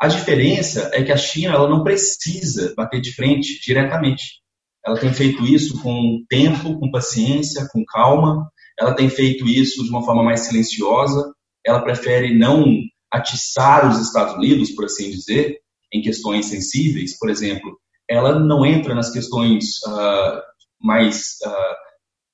[0.00, 4.40] A diferença é que a China ela não precisa bater de frente diretamente.
[4.84, 8.50] Ela tem feito isso com tempo, com paciência, com calma.
[8.78, 11.32] Ela tem feito isso de uma forma mais silenciosa.
[11.64, 12.64] Ela prefere não
[13.12, 15.58] atiçar os Estados Unidos, por assim dizer,
[15.92, 17.18] em questões sensíveis.
[17.18, 20.40] Por exemplo, ela não entra nas questões uh,
[20.80, 21.74] mais, uh,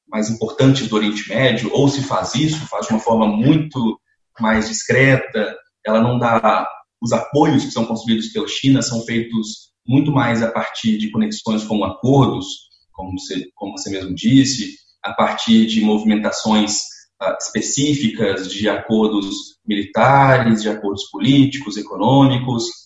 [0.08, 4.00] mais importantes do Oriente Médio, ou se faz isso, faz de uma forma muito
[4.40, 5.56] mais discreta.
[5.86, 6.66] Ela não dá
[7.00, 11.62] os apoios que são construídos pela China são feitos muito mais a partir de conexões
[11.64, 12.46] com acordos,
[12.92, 16.78] como você, como você mesmo disse, a partir de movimentações
[17.22, 22.85] uh, específicas de acordos militares, de acordos políticos, econômicos,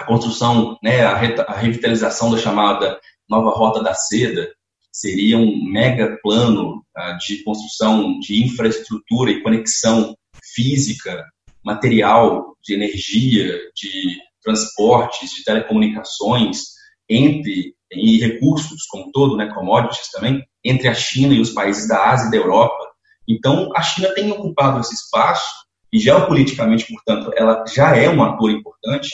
[0.00, 4.48] a construção, né, a, a revitalização da chamada nova rota da seda,
[4.92, 10.16] seria um mega plano uh, de construção de infraestrutura e conexão
[10.54, 11.24] física,
[11.64, 16.62] material, de energia, de transportes, de telecomunicações,
[17.08, 22.10] entre e recursos como todo, né, commodities também, entre a China e os países da
[22.10, 22.88] Ásia e da Europa.
[23.28, 25.48] Então, a China tem ocupado esse espaço
[25.92, 29.10] e geopoliticamente, portanto, ela já é um ator importante,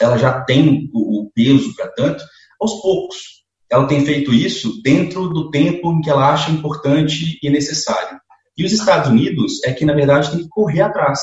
[0.00, 2.24] ela já tem o, o peso para tanto,
[2.60, 3.16] aos poucos.
[3.70, 8.18] Ela tem feito isso dentro do tempo em que ela acha importante e necessário.
[8.56, 11.20] E os Estados Unidos é que, na verdade, tem que correr atrás,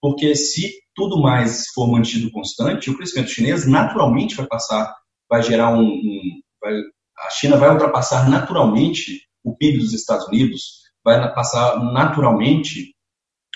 [0.00, 4.94] porque se tudo mais for mantido constante, o crescimento chinês naturalmente vai passar,
[5.28, 6.20] vai gerar um, um
[6.60, 6.72] vai,
[7.18, 12.94] a China vai ultrapassar naturalmente o PIB dos Estados Unidos, vai passar naturalmente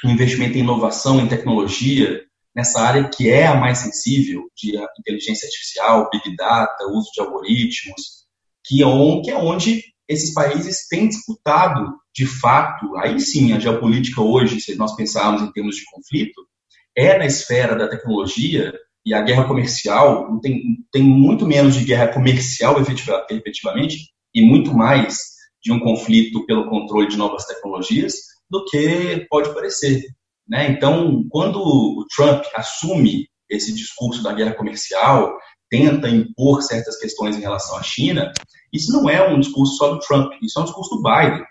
[0.04, 2.22] o investimento em inovação, em tecnologia,
[2.58, 8.26] nessa área que é a mais sensível de inteligência artificial, big data, uso de algoritmos,
[8.66, 13.60] que é onde, que é onde esses países têm disputado, de fato, aí sim, a
[13.60, 16.48] geopolítica hoje, se nós pensarmos em termos de conflito,
[16.96, 18.74] é na esfera da tecnologia
[19.06, 24.74] e a guerra comercial tem, tem muito menos de guerra comercial efetiva, efetivamente e muito
[24.74, 25.16] mais
[25.62, 28.14] de um conflito pelo controle de novas tecnologias
[28.50, 30.02] do que pode parecer.
[30.48, 30.70] Né?
[30.70, 35.36] Então, quando o Trump assume esse discurso da guerra comercial,
[35.70, 38.32] tenta impor certas questões em relação à China,
[38.72, 41.44] isso não é um discurso só do Trump, isso é um discurso do Biden.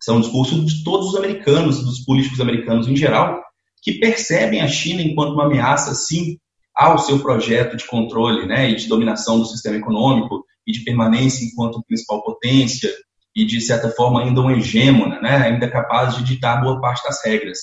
[0.00, 3.42] Isso é um discurso de todos os americanos, dos políticos americanos em geral,
[3.82, 6.38] que percebem a China enquanto uma ameaça, sim,
[6.74, 11.44] ao seu projeto de controle né, e de dominação do sistema econômico e de permanência
[11.44, 12.92] enquanto principal potência
[13.34, 17.24] e, de certa forma, ainda uma hegemona, né, ainda capaz de ditar boa parte das
[17.24, 17.58] regras.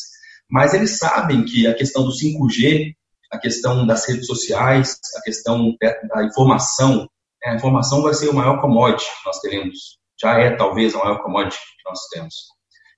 [0.49, 2.93] Mas eles sabem que a questão do 5G,
[3.31, 7.09] a questão das redes sociais, a questão da informação,
[7.43, 9.97] né, a informação vai ser o maior commodity que nós teremos.
[10.21, 12.35] Já é, talvez, a maior commodity que nós temos.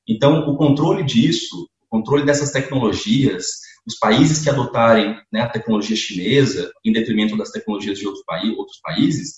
[0.07, 3.45] Então, o controle disso controle dessas tecnologias,
[3.85, 9.35] os países que adotarem né, a tecnologia chinesa em detrimento das tecnologias de outros países,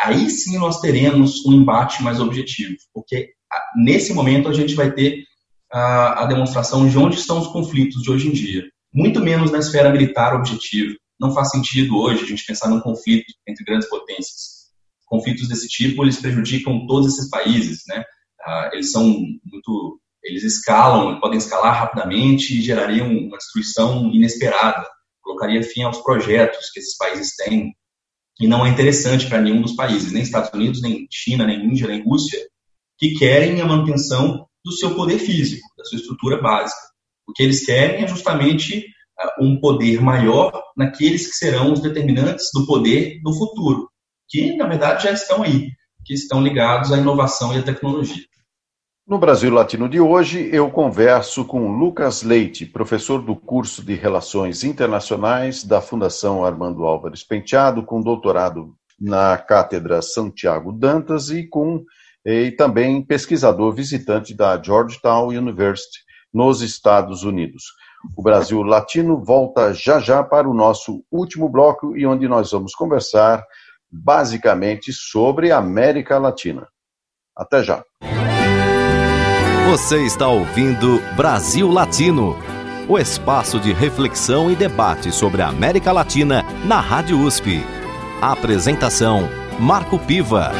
[0.00, 3.30] aí sim nós teremos um embate mais objetivo, porque
[3.76, 5.24] nesse momento a gente vai ter
[5.72, 9.58] a, a demonstração de onde estão os conflitos de hoje em dia, muito menos na
[9.58, 14.66] esfera militar objetiva, não faz sentido hoje a gente pensar num conflito entre grandes potências.
[15.06, 18.04] Conflitos desse tipo, eles prejudicam todos esses países, né?
[18.40, 24.86] Ah, eles são muito, eles escalam, podem escalar rapidamente e gerariam uma destruição inesperada,
[25.22, 27.74] colocaria fim aos projetos que esses países têm
[28.38, 31.86] e não é interessante para nenhum dos países, nem Estados Unidos, nem China, nem Índia,
[31.86, 32.38] nem Rússia,
[32.98, 36.80] que querem a manutenção do seu poder físico, da sua estrutura básica.
[37.24, 42.50] O que eles querem é justamente uh, um poder maior naqueles que serão os determinantes
[42.52, 43.88] do poder no futuro,
[44.28, 45.68] que na verdade já estão aí,
[46.04, 48.24] que estão ligados à inovação e à tecnologia.
[49.06, 54.64] No Brasil Latino de hoje, eu converso com Lucas Leite, professor do curso de Relações
[54.64, 61.84] Internacionais da Fundação Armando Álvares Penteado, com doutorado na Cátedra Santiago Dantas e com
[62.26, 66.00] e também pesquisador visitante da Georgetown University
[66.34, 67.62] nos Estados Unidos.
[68.16, 72.74] O Brasil Latino volta já já para o nosso último bloco e onde nós vamos
[72.74, 73.44] conversar
[73.90, 76.66] basicamente sobre a América Latina.
[77.36, 77.84] Até já.
[79.70, 82.36] Você está ouvindo Brasil Latino,
[82.88, 87.60] o espaço de reflexão e debate sobre a América Latina na Rádio USP.
[88.20, 90.52] A apresentação Marco Piva.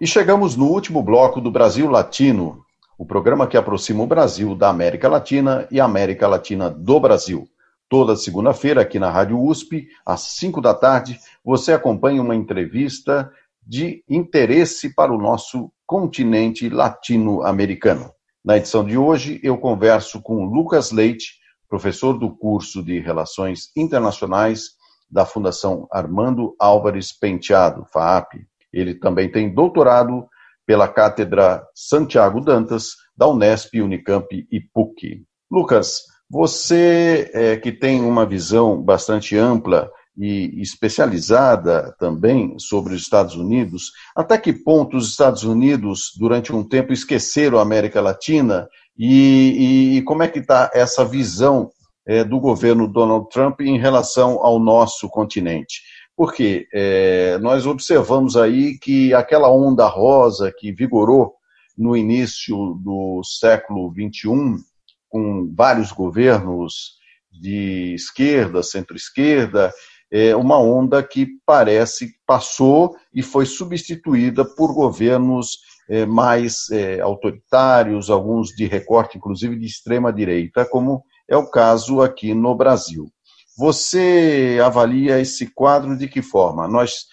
[0.00, 2.64] E chegamos no último bloco do Brasil Latino,
[2.98, 7.46] o programa que aproxima o Brasil da América Latina e a América Latina do Brasil.
[7.88, 13.30] Toda segunda-feira, aqui na Rádio USP, às 5 da tarde, você acompanha uma entrevista
[13.64, 18.10] de interesse para o nosso continente latino-americano.
[18.44, 21.34] Na edição de hoje, eu converso com Lucas Leite,
[21.68, 24.72] professor do curso de Relações Internacionais
[25.08, 28.44] da Fundação Armando Álvares Penteado, FAAP.
[28.74, 30.26] Ele também tem doutorado
[30.66, 35.22] pela Cátedra Santiago Dantas, da Unesp, Unicamp e PUC.
[35.50, 43.36] Lucas, você é, que tem uma visão bastante ampla e especializada também sobre os Estados
[43.36, 49.96] Unidos, até que ponto os Estados Unidos, durante um tempo, esqueceram a América Latina e,
[49.96, 51.70] e como é que está essa visão
[52.06, 55.82] é, do governo Donald Trump em relação ao nosso continente?
[56.16, 61.34] Porque é, nós observamos aí que aquela onda rosa que vigorou
[61.76, 64.62] no início do século XXI,
[65.08, 66.94] com vários governos
[67.32, 69.72] de esquerda, centro-esquerda,
[70.10, 78.10] é uma onda que parece passou e foi substituída por governos é, mais é, autoritários,
[78.10, 83.10] alguns de recorte, inclusive de extrema direita, como é o caso aqui no Brasil.
[83.56, 86.66] Você avalia esse quadro de que forma?
[86.66, 87.06] Nós,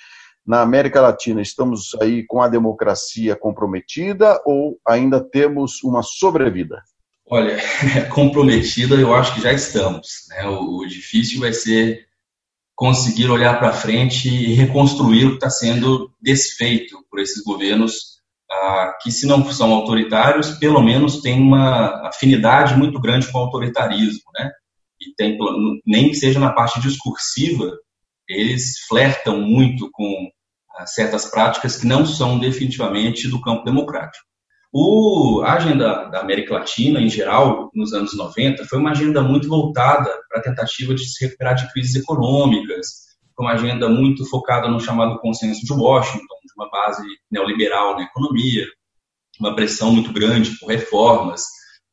[0.45, 6.81] na América Latina, estamos aí com a democracia comprometida ou ainda temos uma sobrevida?
[7.29, 7.57] Olha,
[8.09, 10.25] comprometida eu acho que já estamos.
[10.29, 10.45] Né?
[10.47, 12.05] O, difícil vai ser
[12.75, 18.19] conseguir olhar para frente e reconstruir o que está sendo desfeito por esses governos
[18.51, 23.41] ah, que, se não são autoritários, pelo menos têm uma afinidade muito grande com o
[23.41, 24.23] autoritarismo.
[24.37, 24.51] Né?
[25.01, 25.37] E tem,
[25.85, 27.71] nem que seja na parte discursiva,
[28.29, 30.29] eles flertam muito com
[30.77, 34.25] ah, certas práticas que não são definitivamente do campo democrático.
[34.73, 39.49] O, a agenda da América Latina, em geral, nos anos 90, foi uma agenda muito
[39.49, 44.69] voltada para a tentativa de se recuperar de crises econômicas, foi uma agenda muito focada
[44.69, 48.65] no chamado consenso de Washington, de uma base neoliberal na economia,
[49.39, 51.43] uma pressão muito grande por reformas,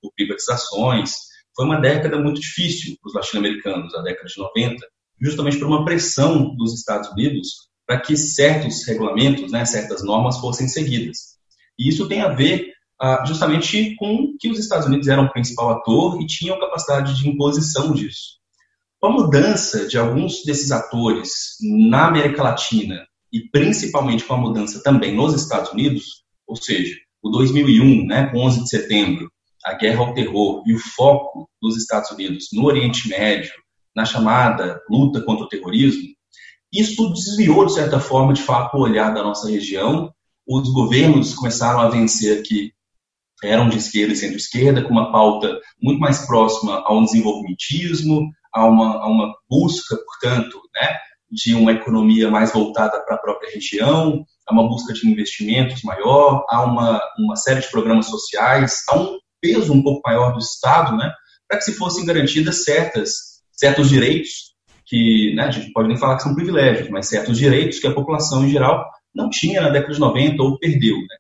[0.01, 1.27] por privatizações,
[1.59, 4.87] foi uma década muito difícil para os latino-americanos, a década de 90,
[5.21, 10.68] justamente por uma pressão dos Estados Unidos para que certos regulamentos, né, certas normas fossem
[10.68, 11.37] seguidas.
[11.77, 12.68] E isso tem a ver
[13.01, 17.29] ah, justamente com que os Estados Unidos eram o principal ator e tinham capacidade de
[17.29, 18.38] imposição disso.
[19.01, 21.57] Com a mudança de alguns desses atores
[21.88, 27.31] na América Latina e principalmente com a mudança também nos Estados Unidos, ou seja, o
[27.31, 29.29] 2001, né, com 11 de setembro,
[29.64, 33.53] a guerra ao terror e o foco dos Estados Unidos no Oriente Médio,
[33.94, 36.09] na chamada luta contra o terrorismo,
[36.73, 40.13] isso desviou, de certa forma, de fato, o olhar da nossa região.
[40.46, 42.73] Os governos começaram a vencer que
[43.42, 49.02] eram de esquerda e centro-esquerda, com uma pauta muito mais próxima ao desenvolvimentismo, a uma,
[49.02, 50.98] a uma busca, portanto, né,
[51.31, 56.44] de uma economia mais voltada para a própria região, a uma busca de investimentos maior,
[56.48, 60.96] a uma, uma série de programas sociais, a um peso um pouco maior do Estado,
[60.96, 61.12] né,
[61.48, 64.48] para que se fossem garantidas certas, certos direitos
[64.86, 67.94] que, né, a gente pode nem falar que são privilégios, mas certos direitos que a
[67.94, 70.96] população em geral não tinha na década de 90 ou perdeu.
[70.96, 71.16] Né.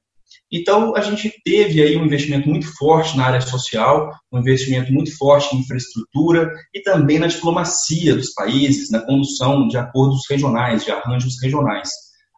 [0.50, 5.14] Então, a gente teve aí um investimento muito forte na área social, um investimento muito
[5.16, 10.90] forte em infraestrutura e também na diplomacia dos países, na condução de acordos regionais, de
[10.90, 11.90] arranjos regionais.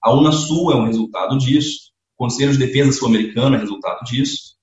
[0.02, 4.56] A Unasul é um resultado disso, o Conselho de Defesa Sul-Americano é resultado disso.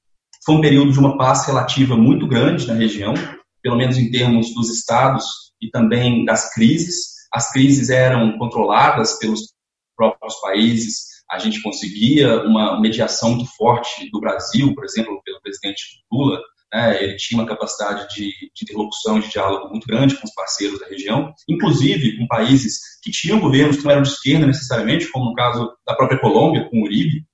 [0.47, 3.13] Foi um período de uma paz relativa muito grande na região,
[3.61, 5.25] pelo menos em termos dos estados
[5.61, 7.27] e também das crises.
[7.33, 9.53] As crises eram controladas pelos
[9.93, 15.83] próprios países a gente conseguia uma mediação muito forte do Brasil, por exemplo, pelo presidente
[16.09, 16.39] Lula,
[16.73, 20.79] né, ele tinha uma capacidade de, de interlocução, de diálogo muito grande com os parceiros
[20.79, 25.25] da região, inclusive com países que tinham governos que não eram de esquerda necessariamente, como
[25.25, 27.25] no caso da própria Colômbia, com Uribe,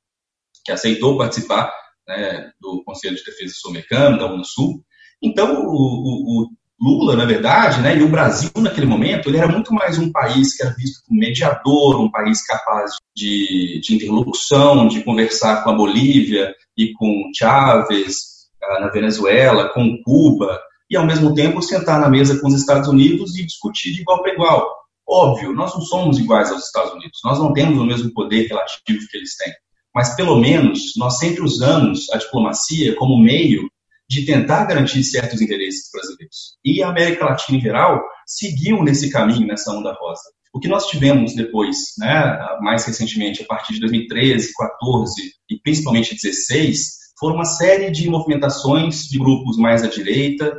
[0.65, 1.71] que aceitou participar
[2.07, 4.83] né, do Conselho de Defesa Sul-Americano, da Unasul.
[5.21, 6.49] Então, o, o,
[6.83, 10.53] Lula, na verdade, né, e o Brasil naquele momento, ele era muito mais um país
[10.53, 15.75] que era visto como mediador, um país capaz de, de interlocução, de conversar com a
[15.75, 22.09] Bolívia e com Chávez uh, na Venezuela, com Cuba, e ao mesmo tempo sentar na
[22.09, 24.69] mesa com os Estados Unidos e discutir de igual para igual.
[25.07, 29.07] Óbvio, nós não somos iguais aos Estados Unidos, nós não temos o mesmo poder relativo
[29.09, 29.53] que eles têm,
[29.93, 33.69] mas pelo menos nós sempre usamos a diplomacia como meio
[34.09, 36.57] de tentar garantir certos interesses brasileiros.
[36.63, 40.23] E a América Latina, em geral, seguiu nesse caminho, nessa onda rosa.
[40.53, 45.13] O que nós tivemos depois, né, mais recentemente, a partir de 2013, 14
[45.49, 50.53] e principalmente 16, foram uma série de movimentações de grupos mais à direita,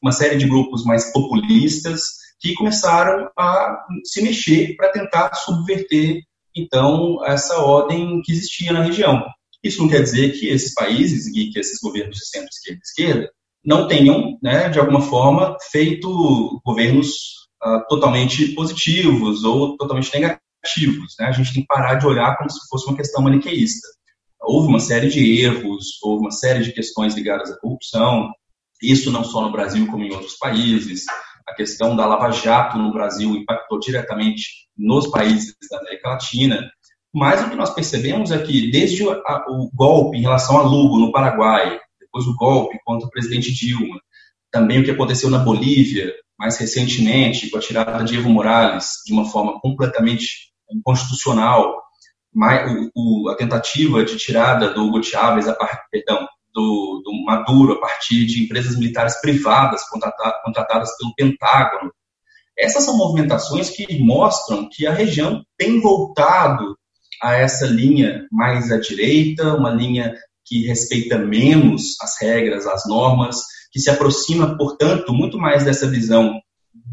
[0.00, 2.02] uma série de grupos mais populistas,
[2.40, 6.22] que começaram a se mexer para tentar subverter,
[6.56, 9.24] então, essa ordem que existia na região.
[9.62, 13.30] Isso não quer dizer que esses países e que esses governos de centro-esquerda esquerda
[13.64, 17.10] não tenham, né, de alguma forma, feito governos
[17.62, 21.14] uh, totalmente positivos ou totalmente negativos.
[21.18, 21.26] Né?
[21.26, 23.86] A gente tem que parar de olhar como se fosse uma questão maniqueísta.
[24.40, 28.30] Houve uma série de erros, houve uma série de questões ligadas à corrupção,
[28.82, 31.04] isso não só no Brasil como em outros países.
[31.50, 36.70] A questão da Lava Jato no Brasil impactou diretamente nos países da América Latina.
[37.12, 41.10] Mas o que nós percebemos é que, desde o golpe em relação a Lugo, no
[41.10, 44.00] Paraguai, depois o golpe contra o presidente Dilma,
[44.48, 49.12] também o que aconteceu na Bolívia, mais recentemente, com a tirada de Evo Morales, de
[49.12, 51.82] uma forma completamente inconstitucional,
[52.40, 55.46] a tentativa de tirada do Hugo Chávez,
[55.90, 61.92] perdão, do, do, Maduro a partir de empresas militares privadas contratadas pelo Pentágono.
[62.58, 66.76] Essas são movimentações que mostram que a região tem voltado
[67.22, 73.42] a essa linha mais à direita, uma linha que respeita menos as regras, as normas,
[73.70, 76.40] que se aproxima, portanto, muito mais dessa visão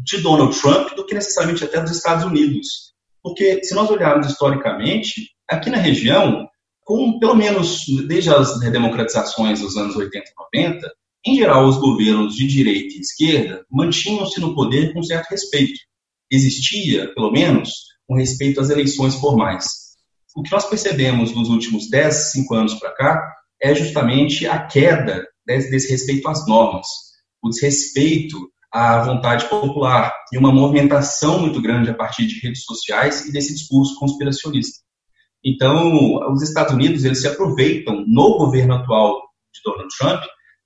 [0.04, 2.94] de Donald Trump do que necessariamente até dos Estados Unidos.
[3.22, 6.48] Porque, se nós olharmos historicamente, aqui na região,
[6.88, 10.90] com pelo menos desde as redemocratizações dos anos 80 e 90,
[11.26, 15.78] em geral, os governos de direita e esquerda mantinham-se no poder com certo respeito.
[16.30, 17.70] Existia, pelo menos,
[18.08, 19.66] um respeito às eleições formais.
[20.34, 25.28] O que nós percebemos nos últimos 10, 5 anos para cá é justamente a queda
[25.46, 26.86] desse respeito às normas,
[27.42, 28.38] o desrespeito
[28.72, 33.54] à vontade popular e uma movimentação muito grande a partir de redes sociais e desse
[33.54, 34.87] discurso conspiracionista.
[35.44, 39.20] Então, os Estados Unidos eles se aproveitam no governo atual
[39.52, 40.22] de Donald Trump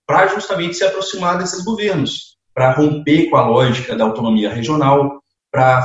[0.06, 5.82] para justamente se aproximar desses governos, para romper com a lógica da autonomia regional, para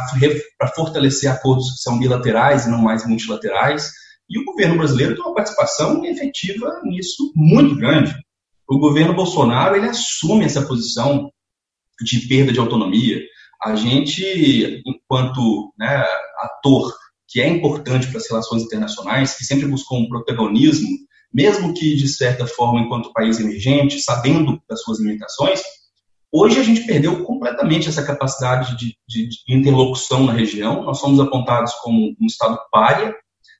[0.75, 3.91] fortalecer acordos que são bilaterais e não mais multilaterais.
[4.29, 8.13] E o governo brasileiro tem uma participação efetiva nisso muito grande.
[8.67, 11.31] O governo Bolsonaro ele assume essa posição
[12.01, 13.21] de perda de autonomia.
[13.63, 16.05] A gente, enquanto né,
[16.39, 16.93] ator
[17.27, 20.87] que é importante para as relações internacionais, que sempre buscou um protagonismo,
[21.33, 25.61] mesmo que de certa forma, enquanto país emergente, sabendo das suas limitações,
[26.31, 30.83] Hoje a gente perdeu completamente essa capacidade de, de, de, interlocução na região.
[30.83, 33.15] Nós somos apontados como um Estado párea,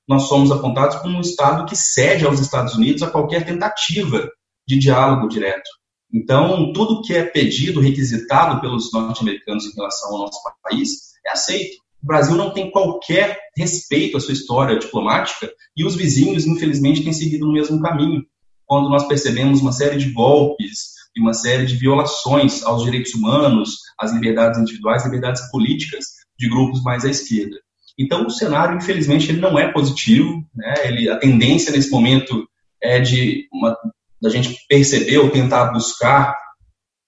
[0.08, 4.30] nós somos apontados como um Estado que cede aos Estados Unidos a qualquer tentativa
[4.68, 5.70] de diálogo direto.
[6.14, 11.78] Então, tudo que é pedido, requisitado pelos norte-americanos em relação ao nosso país, é aceito.
[12.04, 17.14] O Brasil não tem qualquer respeito à sua história diplomática e os vizinhos, infelizmente, têm
[17.14, 18.24] seguido no mesmo caminho.
[18.66, 23.78] Quando nós percebemos uma série de golpes, e uma série de violações aos direitos humanos,
[24.00, 26.06] às liberdades individuais, liberdades políticas
[26.38, 27.58] de grupos mais à esquerda.
[28.00, 30.44] Então, o cenário, infelizmente, ele não é positivo.
[30.54, 30.74] Né?
[30.86, 32.48] Ele, a tendência nesse momento
[32.82, 33.76] é de uma,
[34.22, 36.36] da gente perceber ou tentar buscar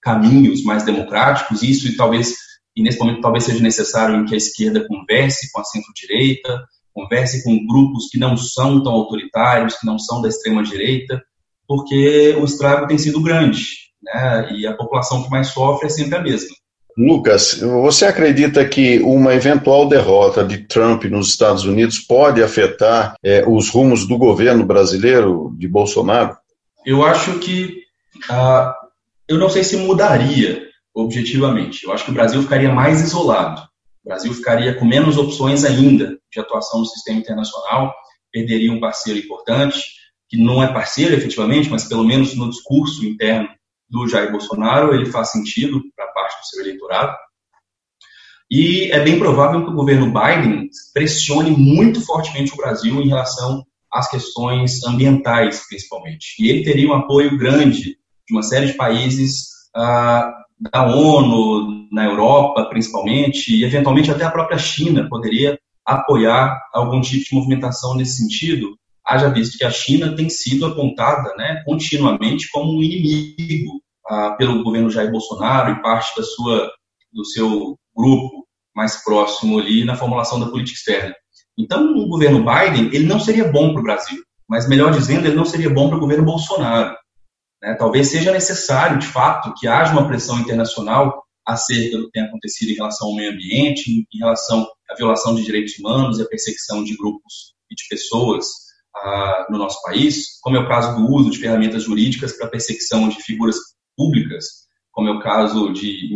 [0.02, 1.62] caminhos mais democráticos.
[1.62, 2.34] Isso e talvez
[2.76, 7.66] e nesse momento talvez seja necessário que a esquerda converse com a centro-direita, converse com
[7.66, 11.22] grupos que não são tão autoritários, que não são da extrema-direita,
[11.66, 13.64] porque o estrago tem sido grande,
[14.02, 14.52] né?
[14.52, 16.50] e a população que mais sofre é sempre a mesma.
[16.96, 23.44] Lucas, você acredita que uma eventual derrota de Trump nos Estados Unidos pode afetar é,
[23.48, 26.36] os rumos do governo brasileiro de Bolsonaro?
[26.84, 27.84] Eu acho que
[28.28, 28.74] ah,
[29.28, 31.84] eu não sei se mudaria objetivamente.
[31.84, 33.62] Eu acho que o Brasil ficaria mais isolado.
[34.04, 37.94] O Brasil ficaria com menos opções ainda de atuação no sistema internacional,
[38.32, 39.82] perderia um parceiro importante,
[40.28, 43.48] que não é parceiro efetivamente, mas pelo menos no discurso interno
[43.88, 47.16] do Jair Bolsonaro, ele faz sentido para parte do seu eleitorado.
[48.50, 53.64] E é bem provável que o governo Biden pressione muito fortemente o Brasil em relação
[53.92, 56.34] às questões ambientais, principalmente.
[56.38, 62.04] E ele teria um apoio grande de uma série de países ah, da ONU, na
[62.04, 68.18] Europa, principalmente, e eventualmente até a própria China poderia apoiar algum tipo de movimentação nesse
[68.18, 74.32] sentido, haja visto que a China tem sido apontada né, continuamente como um inimigo ah,
[74.32, 76.70] pelo governo Jair Bolsonaro e parte da sua,
[77.12, 81.14] do seu grupo mais próximo ali na formulação da política externa.
[81.58, 85.36] Então, o governo Biden ele não seria bom para o Brasil, mas melhor dizendo, ele
[85.36, 86.96] não seria bom para o governo Bolsonaro.
[87.62, 87.74] Né?
[87.74, 92.70] Talvez seja necessário, de fato, que haja uma pressão internacional acerca do que tem acontecido
[92.70, 96.84] em relação ao meio ambiente, em relação à violação de direitos humanos e a perseguição
[96.84, 98.46] de grupos e de pessoas
[98.96, 103.08] ah, no nosso país, como é o caso do uso de ferramentas jurídicas para perseguição
[103.08, 103.56] de figuras
[103.96, 104.44] públicas,
[104.92, 106.10] como é o caso de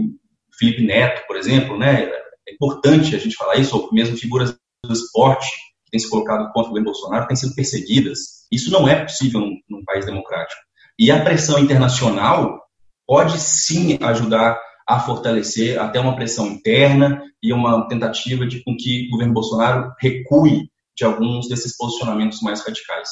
[0.59, 2.05] Felipe Neto, por exemplo, né?
[2.47, 5.47] É importante a gente falar isso, ou mesmo figuras do esporte
[5.84, 8.47] que têm se colocado contra o Bolsonaro têm sido perseguidas.
[8.53, 10.61] Isso não é possível num, num país democrático.
[10.99, 12.61] E a pressão internacional
[13.07, 19.07] pode sim ajudar a fortalecer até uma pressão interna e uma tentativa de com que
[19.09, 23.09] o governo Bolsonaro recue de alguns desses posicionamentos mais radicais.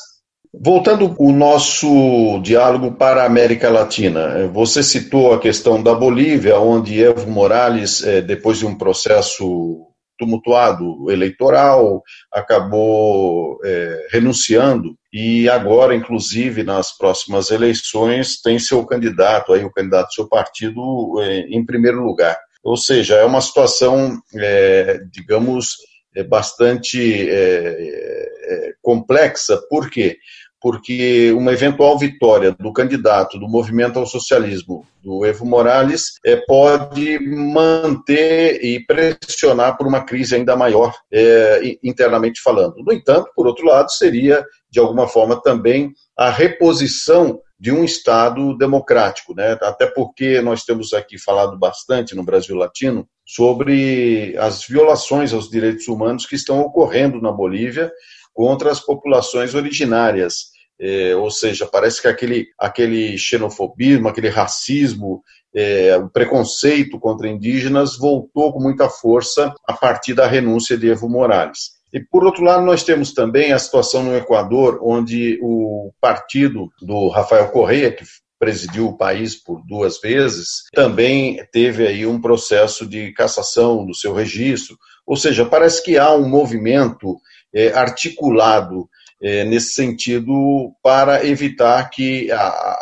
[0.54, 7.02] Voltando o nosso diálogo para a América Latina, você citou a questão da Bolívia, onde
[7.02, 12.02] Evo Morales, eh, depois de um processo tumultuado eleitoral,
[12.32, 20.08] acabou é, renunciando e agora, inclusive, nas próximas eleições, tem seu candidato, aí o candidato
[20.08, 22.38] do seu partido, é, em primeiro lugar.
[22.64, 25.76] Ou seja, é uma situação, é, digamos,
[26.16, 29.60] é bastante é, complexa.
[29.68, 30.16] Por quê?
[30.62, 37.18] Porque uma eventual vitória do candidato do movimento ao socialismo, do Evo Morales, é, pode
[37.18, 42.76] manter e pressionar por uma crise ainda maior, é, internamente falando.
[42.84, 48.56] No entanto, por outro lado, seria, de alguma forma, também a reposição de um Estado
[48.58, 49.56] democrático, né?
[49.62, 55.86] até porque nós temos aqui falado bastante no Brasil Latino sobre as violações aos direitos
[55.86, 57.92] humanos que estão ocorrendo na Bolívia
[58.32, 60.51] contra as populações originárias.
[60.84, 65.22] É, ou seja, parece que aquele, aquele xenofobismo, aquele racismo,
[65.54, 71.08] é, o preconceito contra indígenas voltou com muita força a partir da renúncia de Evo
[71.08, 71.80] Morales.
[71.92, 77.08] E, por outro lado, nós temos também a situação no Equador, onde o partido do
[77.10, 78.04] Rafael Correia, que
[78.36, 84.12] presidiu o país por duas vezes, também teve aí um processo de cassação do seu
[84.12, 84.76] registro.
[85.06, 87.18] Ou seja, parece que há um movimento
[87.54, 88.88] é, articulado
[89.22, 92.76] é, nesse sentido para evitar que a,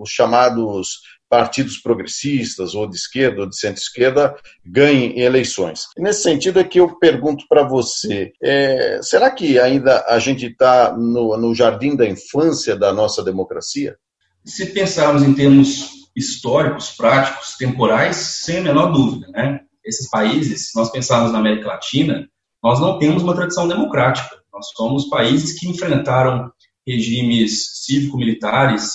[0.00, 4.34] os chamados partidos progressistas, ou de esquerda, ou de centro-esquerda,
[4.66, 5.82] ganhem eleições.
[5.96, 10.92] Nesse sentido é que eu pergunto para você, é, será que ainda a gente está
[10.96, 13.96] no, no jardim da infância da nossa democracia?
[14.44, 19.60] Se pensarmos em termos históricos, práticos, temporais, sem a menor dúvida, né?
[19.84, 22.28] Esses países, se nós pensarmos na América Latina,
[22.62, 24.39] nós não temos uma tradição democrática.
[24.60, 26.52] Nós somos países que enfrentaram
[26.86, 28.90] regimes cívico-militares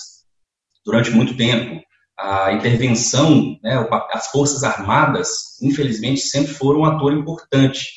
[0.85, 1.81] durante muito tempo.
[2.19, 7.87] A intervenção, né, as forças armadas, infelizmente, sempre foram um ator importante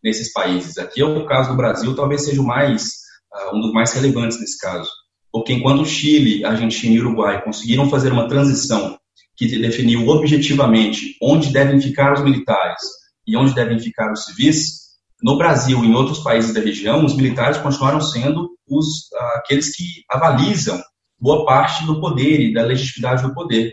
[0.00, 0.78] nesses países.
[0.78, 2.92] Aqui é o caso do Brasil, talvez seja o mais,
[3.34, 4.88] uh, um dos mais relevantes nesse caso.
[5.32, 8.96] Porque enquanto Chile, Argentina e Uruguai conseguiram fazer uma transição
[9.36, 12.82] que definiu objetivamente onde devem ficar os militares
[13.26, 14.85] e onde devem ficar os civis,
[15.26, 19.84] no Brasil e em outros países da região, os militares continuaram sendo os, aqueles que
[20.08, 20.80] avalizam
[21.18, 23.72] boa parte do poder e da legitimidade do poder.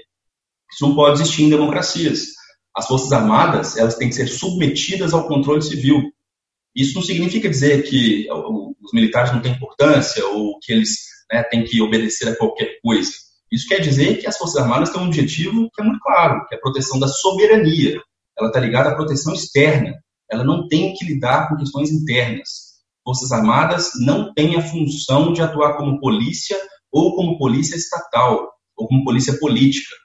[0.71, 2.29] Isso não pode existir em democracias.
[2.75, 6.01] As Forças Armadas elas têm que ser submetidas ao controle civil.
[6.75, 10.97] Isso não significa dizer que os militares não têm importância ou que eles
[11.31, 13.11] né, têm que obedecer a qualquer coisa.
[13.51, 16.55] Isso quer dizer que as Forças Armadas têm um objetivo que é muito claro, que
[16.55, 18.01] é a proteção da soberania.
[18.39, 19.93] Ela está ligada à proteção externa
[20.33, 22.73] ela não tem que lidar com questões internas.
[23.03, 26.57] Forças Armadas não têm a função de atuar como polícia
[26.91, 29.95] ou como polícia estatal ou como polícia política.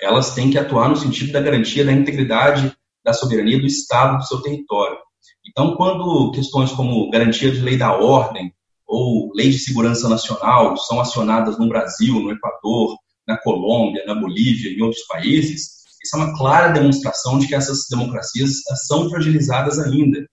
[0.00, 2.74] Elas têm que atuar no sentido da garantia da integridade
[3.04, 4.98] da soberania do Estado do seu território.
[5.48, 8.52] Então, quando questões como garantia de lei da ordem
[8.86, 12.96] ou lei de segurança nacional são acionadas no Brasil, no Equador,
[13.26, 17.54] na Colômbia, na Bolívia e em outros países, isso é uma clara demonstração de que
[17.54, 20.24] essas democracias são fragilizadas ainda.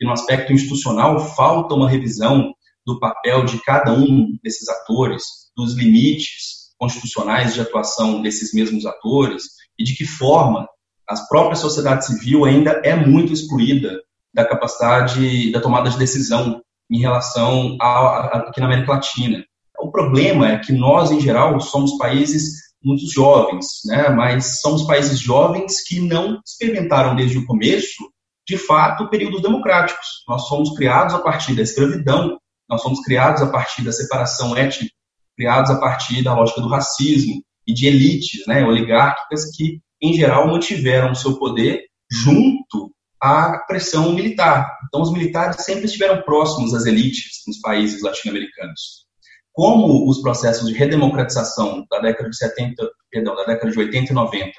[0.00, 2.52] E no aspecto institucional, falta uma revisão
[2.84, 5.22] do papel de cada um desses atores,
[5.56, 9.44] dos limites constitucionais de atuação desses mesmos atores
[9.78, 10.66] e de que forma
[11.08, 14.00] a própria sociedade civil ainda é muito excluída
[14.34, 16.60] da capacidade da tomada de decisão
[16.90, 19.44] em relação a, aqui na América Latina.
[19.78, 24.08] O problema é que nós, em geral, somos países muito jovens, né?
[24.10, 28.10] mas somos países jovens que não experimentaram desde o começo,
[28.46, 30.24] de fato, períodos democráticos.
[30.28, 34.92] Nós somos criados a partir da escravidão, nós somos criados a partir da separação étnica,
[35.36, 40.48] criados a partir da lógica do racismo e de elites né, oligárquicas que, em geral,
[40.48, 44.78] mantiveram o seu poder junto à pressão militar.
[44.88, 49.06] Então, os militares sempre estiveram próximos às elites nos países latino-americanos.
[49.52, 54.14] Como os processos de redemocratização da década de 70, perdão, da década de 80 e
[54.14, 54.52] 90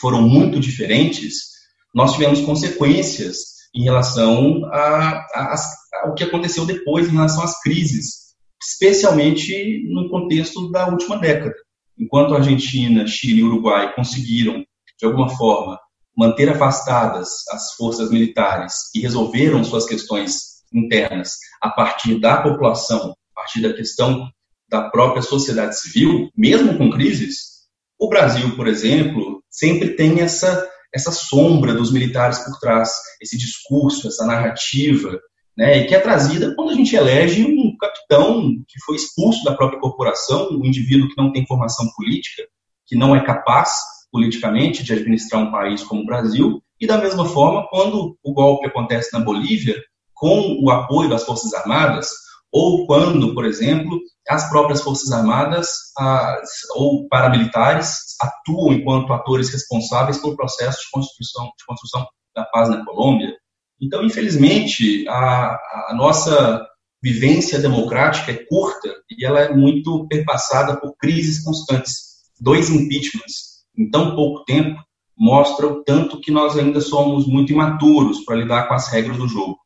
[0.00, 1.52] foram muito diferentes,
[1.94, 5.24] nós tivemos consequências em relação a,
[6.02, 11.54] ao que aconteceu depois em relação às crises, especialmente no contexto da última década.
[11.98, 14.64] Enquanto a Argentina, Chile e Uruguai conseguiram,
[14.98, 15.78] de alguma forma,
[16.16, 23.60] manter afastadas as forças militares e resolveram suas questões internas a partir da população, partir
[23.60, 24.30] da questão
[24.70, 27.62] da própria sociedade civil, mesmo com crises,
[27.98, 32.90] o Brasil, por exemplo, sempre tem essa, essa sombra dos militares por trás,
[33.20, 35.20] esse discurso, essa narrativa,
[35.56, 39.54] né, e que é trazida quando a gente elege um capitão que foi expulso da
[39.54, 42.44] própria corporação, um indivíduo que não tem formação política,
[42.86, 43.72] que não é capaz
[44.10, 48.66] politicamente de administrar um país como o Brasil, e da mesma forma, quando o golpe
[48.66, 49.80] acontece na Bolívia,
[50.14, 52.08] com o apoio das Forças Armadas,
[52.52, 53.98] ou quando, por exemplo,
[54.28, 61.44] as próprias Forças Armadas as, ou paramilitares atuam enquanto atores responsáveis pelo processo de construção,
[61.44, 63.34] de construção da paz na Colômbia.
[63.80, 65.56] Então, infelizmente, a,
[65.88, 66.64] a nossa
[67.02, 72.12] vivência democrática é curta e ela é muito perpassada por crises constantes.
[72.40, 74.80] Dois impeachments em tão pouco tempo
[75.18, 79.26] mostra o tanto que nós ainda somos muito imaturos para lidar com as regras do
[79.26, 79.58] jogo.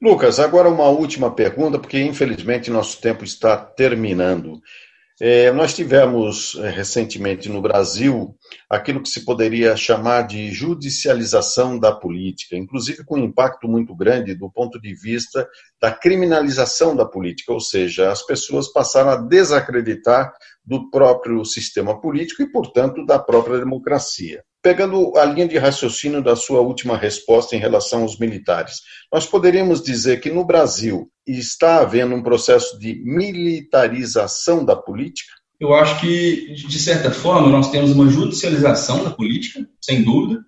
[0.00, 4.60] Lucas, agora uma última pergunta, porque infelizmente nosso tempo está terminando.
[5.20, 8.36] É, nós tivemos é, recentemente no Brasil
[8.70, 14.36] aquilo que se poderia chamar de judicialização da política, inclusive com um impacto muito grande
[14.36, 15.48] do ponto de vista
[15.80, 20.32] da criminalização da política, ou seja, as pessoas passaram a desacreditar
[20.64, 24.44] do próprio sistema político e, portanto, da própria democracia.
[24.62, 28.80] Pegando a linha de raciocínio da sua última resposta em relação aos militares,
[29.12, 35.32] nós poderíamos dizer que no Brasil está havendo um processo de militarização da política?
[35.60, 40.40] Eu acho que, de certa forma, nós temos uma judicialização da política, sem dúvida,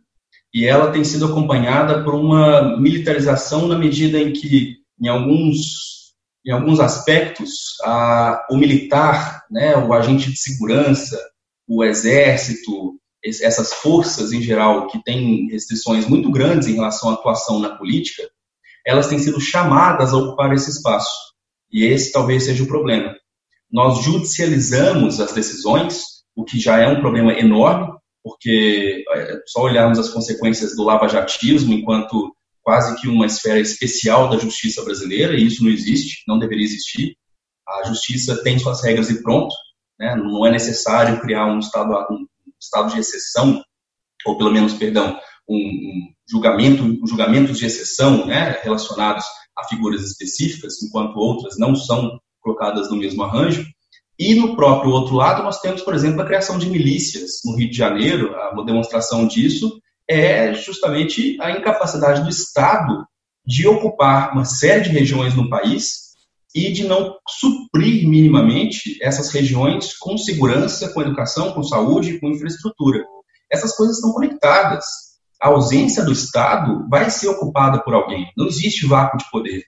[0.53, 5.91] e ela tem sido acompanhada por uma militarização na medida em que, em alguns
[6.45, 11.19] em alguns aspectos, a, o militar, né, o agente de segurança,
[11.69, 17.59] o exército, essas forças em geral que têm restrições muito grandes em relação à atuação
[17.59, 18.23] na política,
[18.87, 21.11] elas têm sido chamadas a ocupar esse espaço.
[21.71, 23.15] E esse talvez seja o problema.
[23.71, 26.03] Nós judicializamos as decisões,
[26.35, 27.93] o que já é um problema enorme,
[28.23, 34.39] porque é só olharmos as consequências do lavajatismo enquanto quase que uma esfera especial da
[34.39, 37.17] justiça brasileira, e isso não existe, não deveria existir.
[37.67, 39.55] A justiça tem suas regras e pronto,
[39.99, 40.15] né?
[40.17, 42.27] não é necessário criar um estado, um
[42.61, 43.63] estado de exceção,
[44.27, 48.59] ou pelo menos, perdão, um, um julgamento, um julgamentos de exceção né?
[48.63, 49.25] relacionados
[49.57, 53.67] a figuras específicas, enquanto outras não são colocadas no mesmo arranjo.
[54.19, 57.71] E no próprio outro lado, nós temos, por exemplo, a criação de milícias no Rio
[57.71, 63.07] de Janeiro, uma demonstração disso é justamente a incapacidade do Estado
[63.47, 66.10] de ocupar uma série de regiões no país
[66.55, 73.05] e de não suprir minimamente essas regiões com segurança, com educação, com saúde, com infraestrutura.
[73.51, 74.85] Essas coisas estão conectadas.
[75.41, 78.31] A ausência do Estado vai ser ocupada por alguém.
[78.37, 79.65] Não existe vácuo de poder.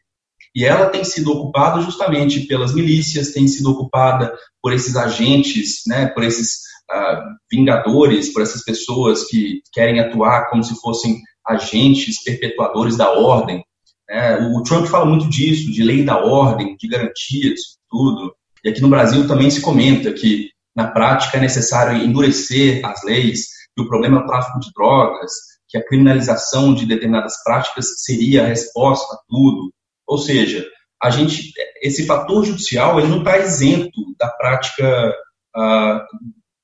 [0.54, 6.08] E ela tem sido ocupada justamente pelas milícias, tem sido ocupada por esses agentes, né,
[6.08, 6.58] por esses
[6.90, 13.64] uh, vingadores, por essas pessoas que querem atuar como se fossem agentes perpetuadores da ordem.
[14.12, 18.34] É, o Trump fala muito disso, de lei da ordem, de garantias, tudo.
[18.62, 23.48] E aqui no Brasil também se comenta que, na prática, é necessário endurecer as leis,
[23.74, 25.32] que o problema é o tráfico de drogas,
[25.66, 29.72] que a criminalização de determinadas práticas seria a resposta a tudo.
[30.06, 30.62] Ou seja,
[31.02, 31.50] a gente,
[31.82, 35.14] esse fator judicial ele não está isento da prática
[35.56, 36.00] uh,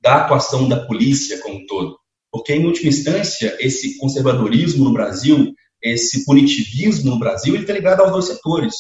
[0.02, 1.98] da atuação da polícia como um todo.
[2.30, 8.12] Porque, em última instância, esse conservadorismo no Brasil, esse punitivismo no Brasil, está ligado aos
[8.12, 8.74] dois setores.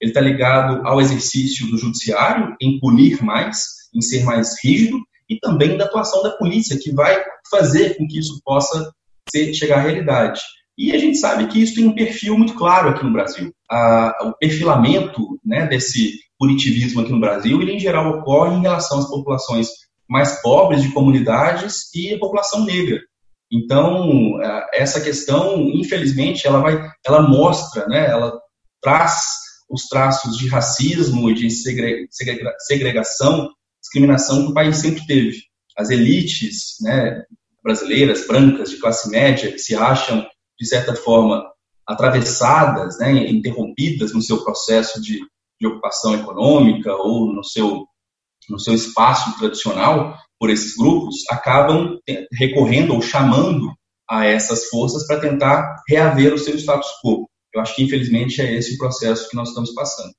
[0.00, 4.98] Ele está ligado ao exercício do judiciário em punir mais, em ser mais rígido,
[5.28, 8.92] e também da atuação da polícia, que vai fazer com que isso possa
[9.30, 10.40] ser, chegar à realidade.
[10.76, 13.52] E a gente sabe que isso tem um perfil muito claro aqui no Brasil.
[14.22, 19.08] o perfilamento né, desse punitivismo aqui no Brasil, ele em geral ocorre em relação às
[19.08, 19.68] populações
[20.08, 23.00] mais pobres de comunidades e a população negra.
[23.54, 24.40] Então,
[24.72, 28.36] essa questão, infelizmente, ela vai, ela mostra, né, ela
[28.82, 29.14] traz
[29.70, 31.48] os traços de racismo e de
[32.58, 33.48] segregação,
[33.80, 35.38] discriminação que o país sempre teve.
[35.78, 37.22] As elites, né,
[37.62, 40.26] brasileiras, brancas, de classe média, que se acham,
[40.58, 41.44] de certa forma,
[41.86, 45.20] atravessadas, né, interrompidas no seu processo de,
[45.60, 47.86] de ocupação econômica ou no seu
[48.46, 51.98] no seu espaço tradicional por esses grupos, acabam
[52.32, 53.72] recorrendo ou chamando
[54.08, 57.28] a essas forças para tentar reaver o seu status quo.
[57.54, 60.12] Eu acho que, infelizmente, é esse o processo que nós estamos passando.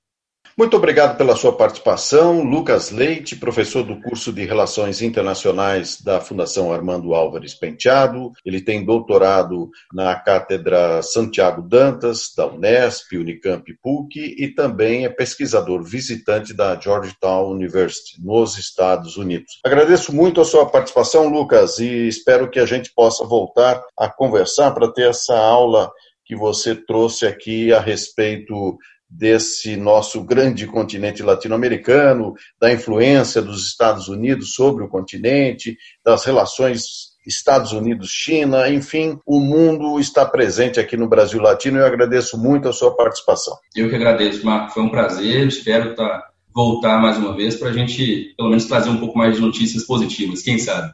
[0.58, 6.72] Muito obrigado pela sua participação, Lucas Leite, professor do curso de Relações Internacionais da Fundação
[6.72, 8.32] Armando Álvares Penteado.
[8.46, 15.10] Ele tem doutorado na Cátedra Santiago Dantas, da Unesp, Unicamp e PUC, e também é
[15.10, 19.60] pesquisador visitante da Georgetown University, nos Estados Unidos.
[19.62, 24.72] Agradeço muito a sua participação, Lucas, e espero que a gente possa voltar a conversar
[24.72, 25.92] para ter essa aula
[26.26, 28.78] que você trouxe aqui a respeito
[29.18, 37.16] desse nosso grande continente latino-americano, da influência dos Estados Unidos sobre o continente, das relações
[37.26, 42.70] Estados Unidos-China, enfim, o mundo está presente aqui no Brasil Latino e eu agradeço muito
[42.70, 43.56] a sua participação.
[43.76, 47.74] Eu que agradeço, Marco, foi um prazer, espero tá, voltar mais uma vez para a
[47.74, 50.94] gente, pelo menos, trazer um pouco mais de notícias positivas, quem sabe.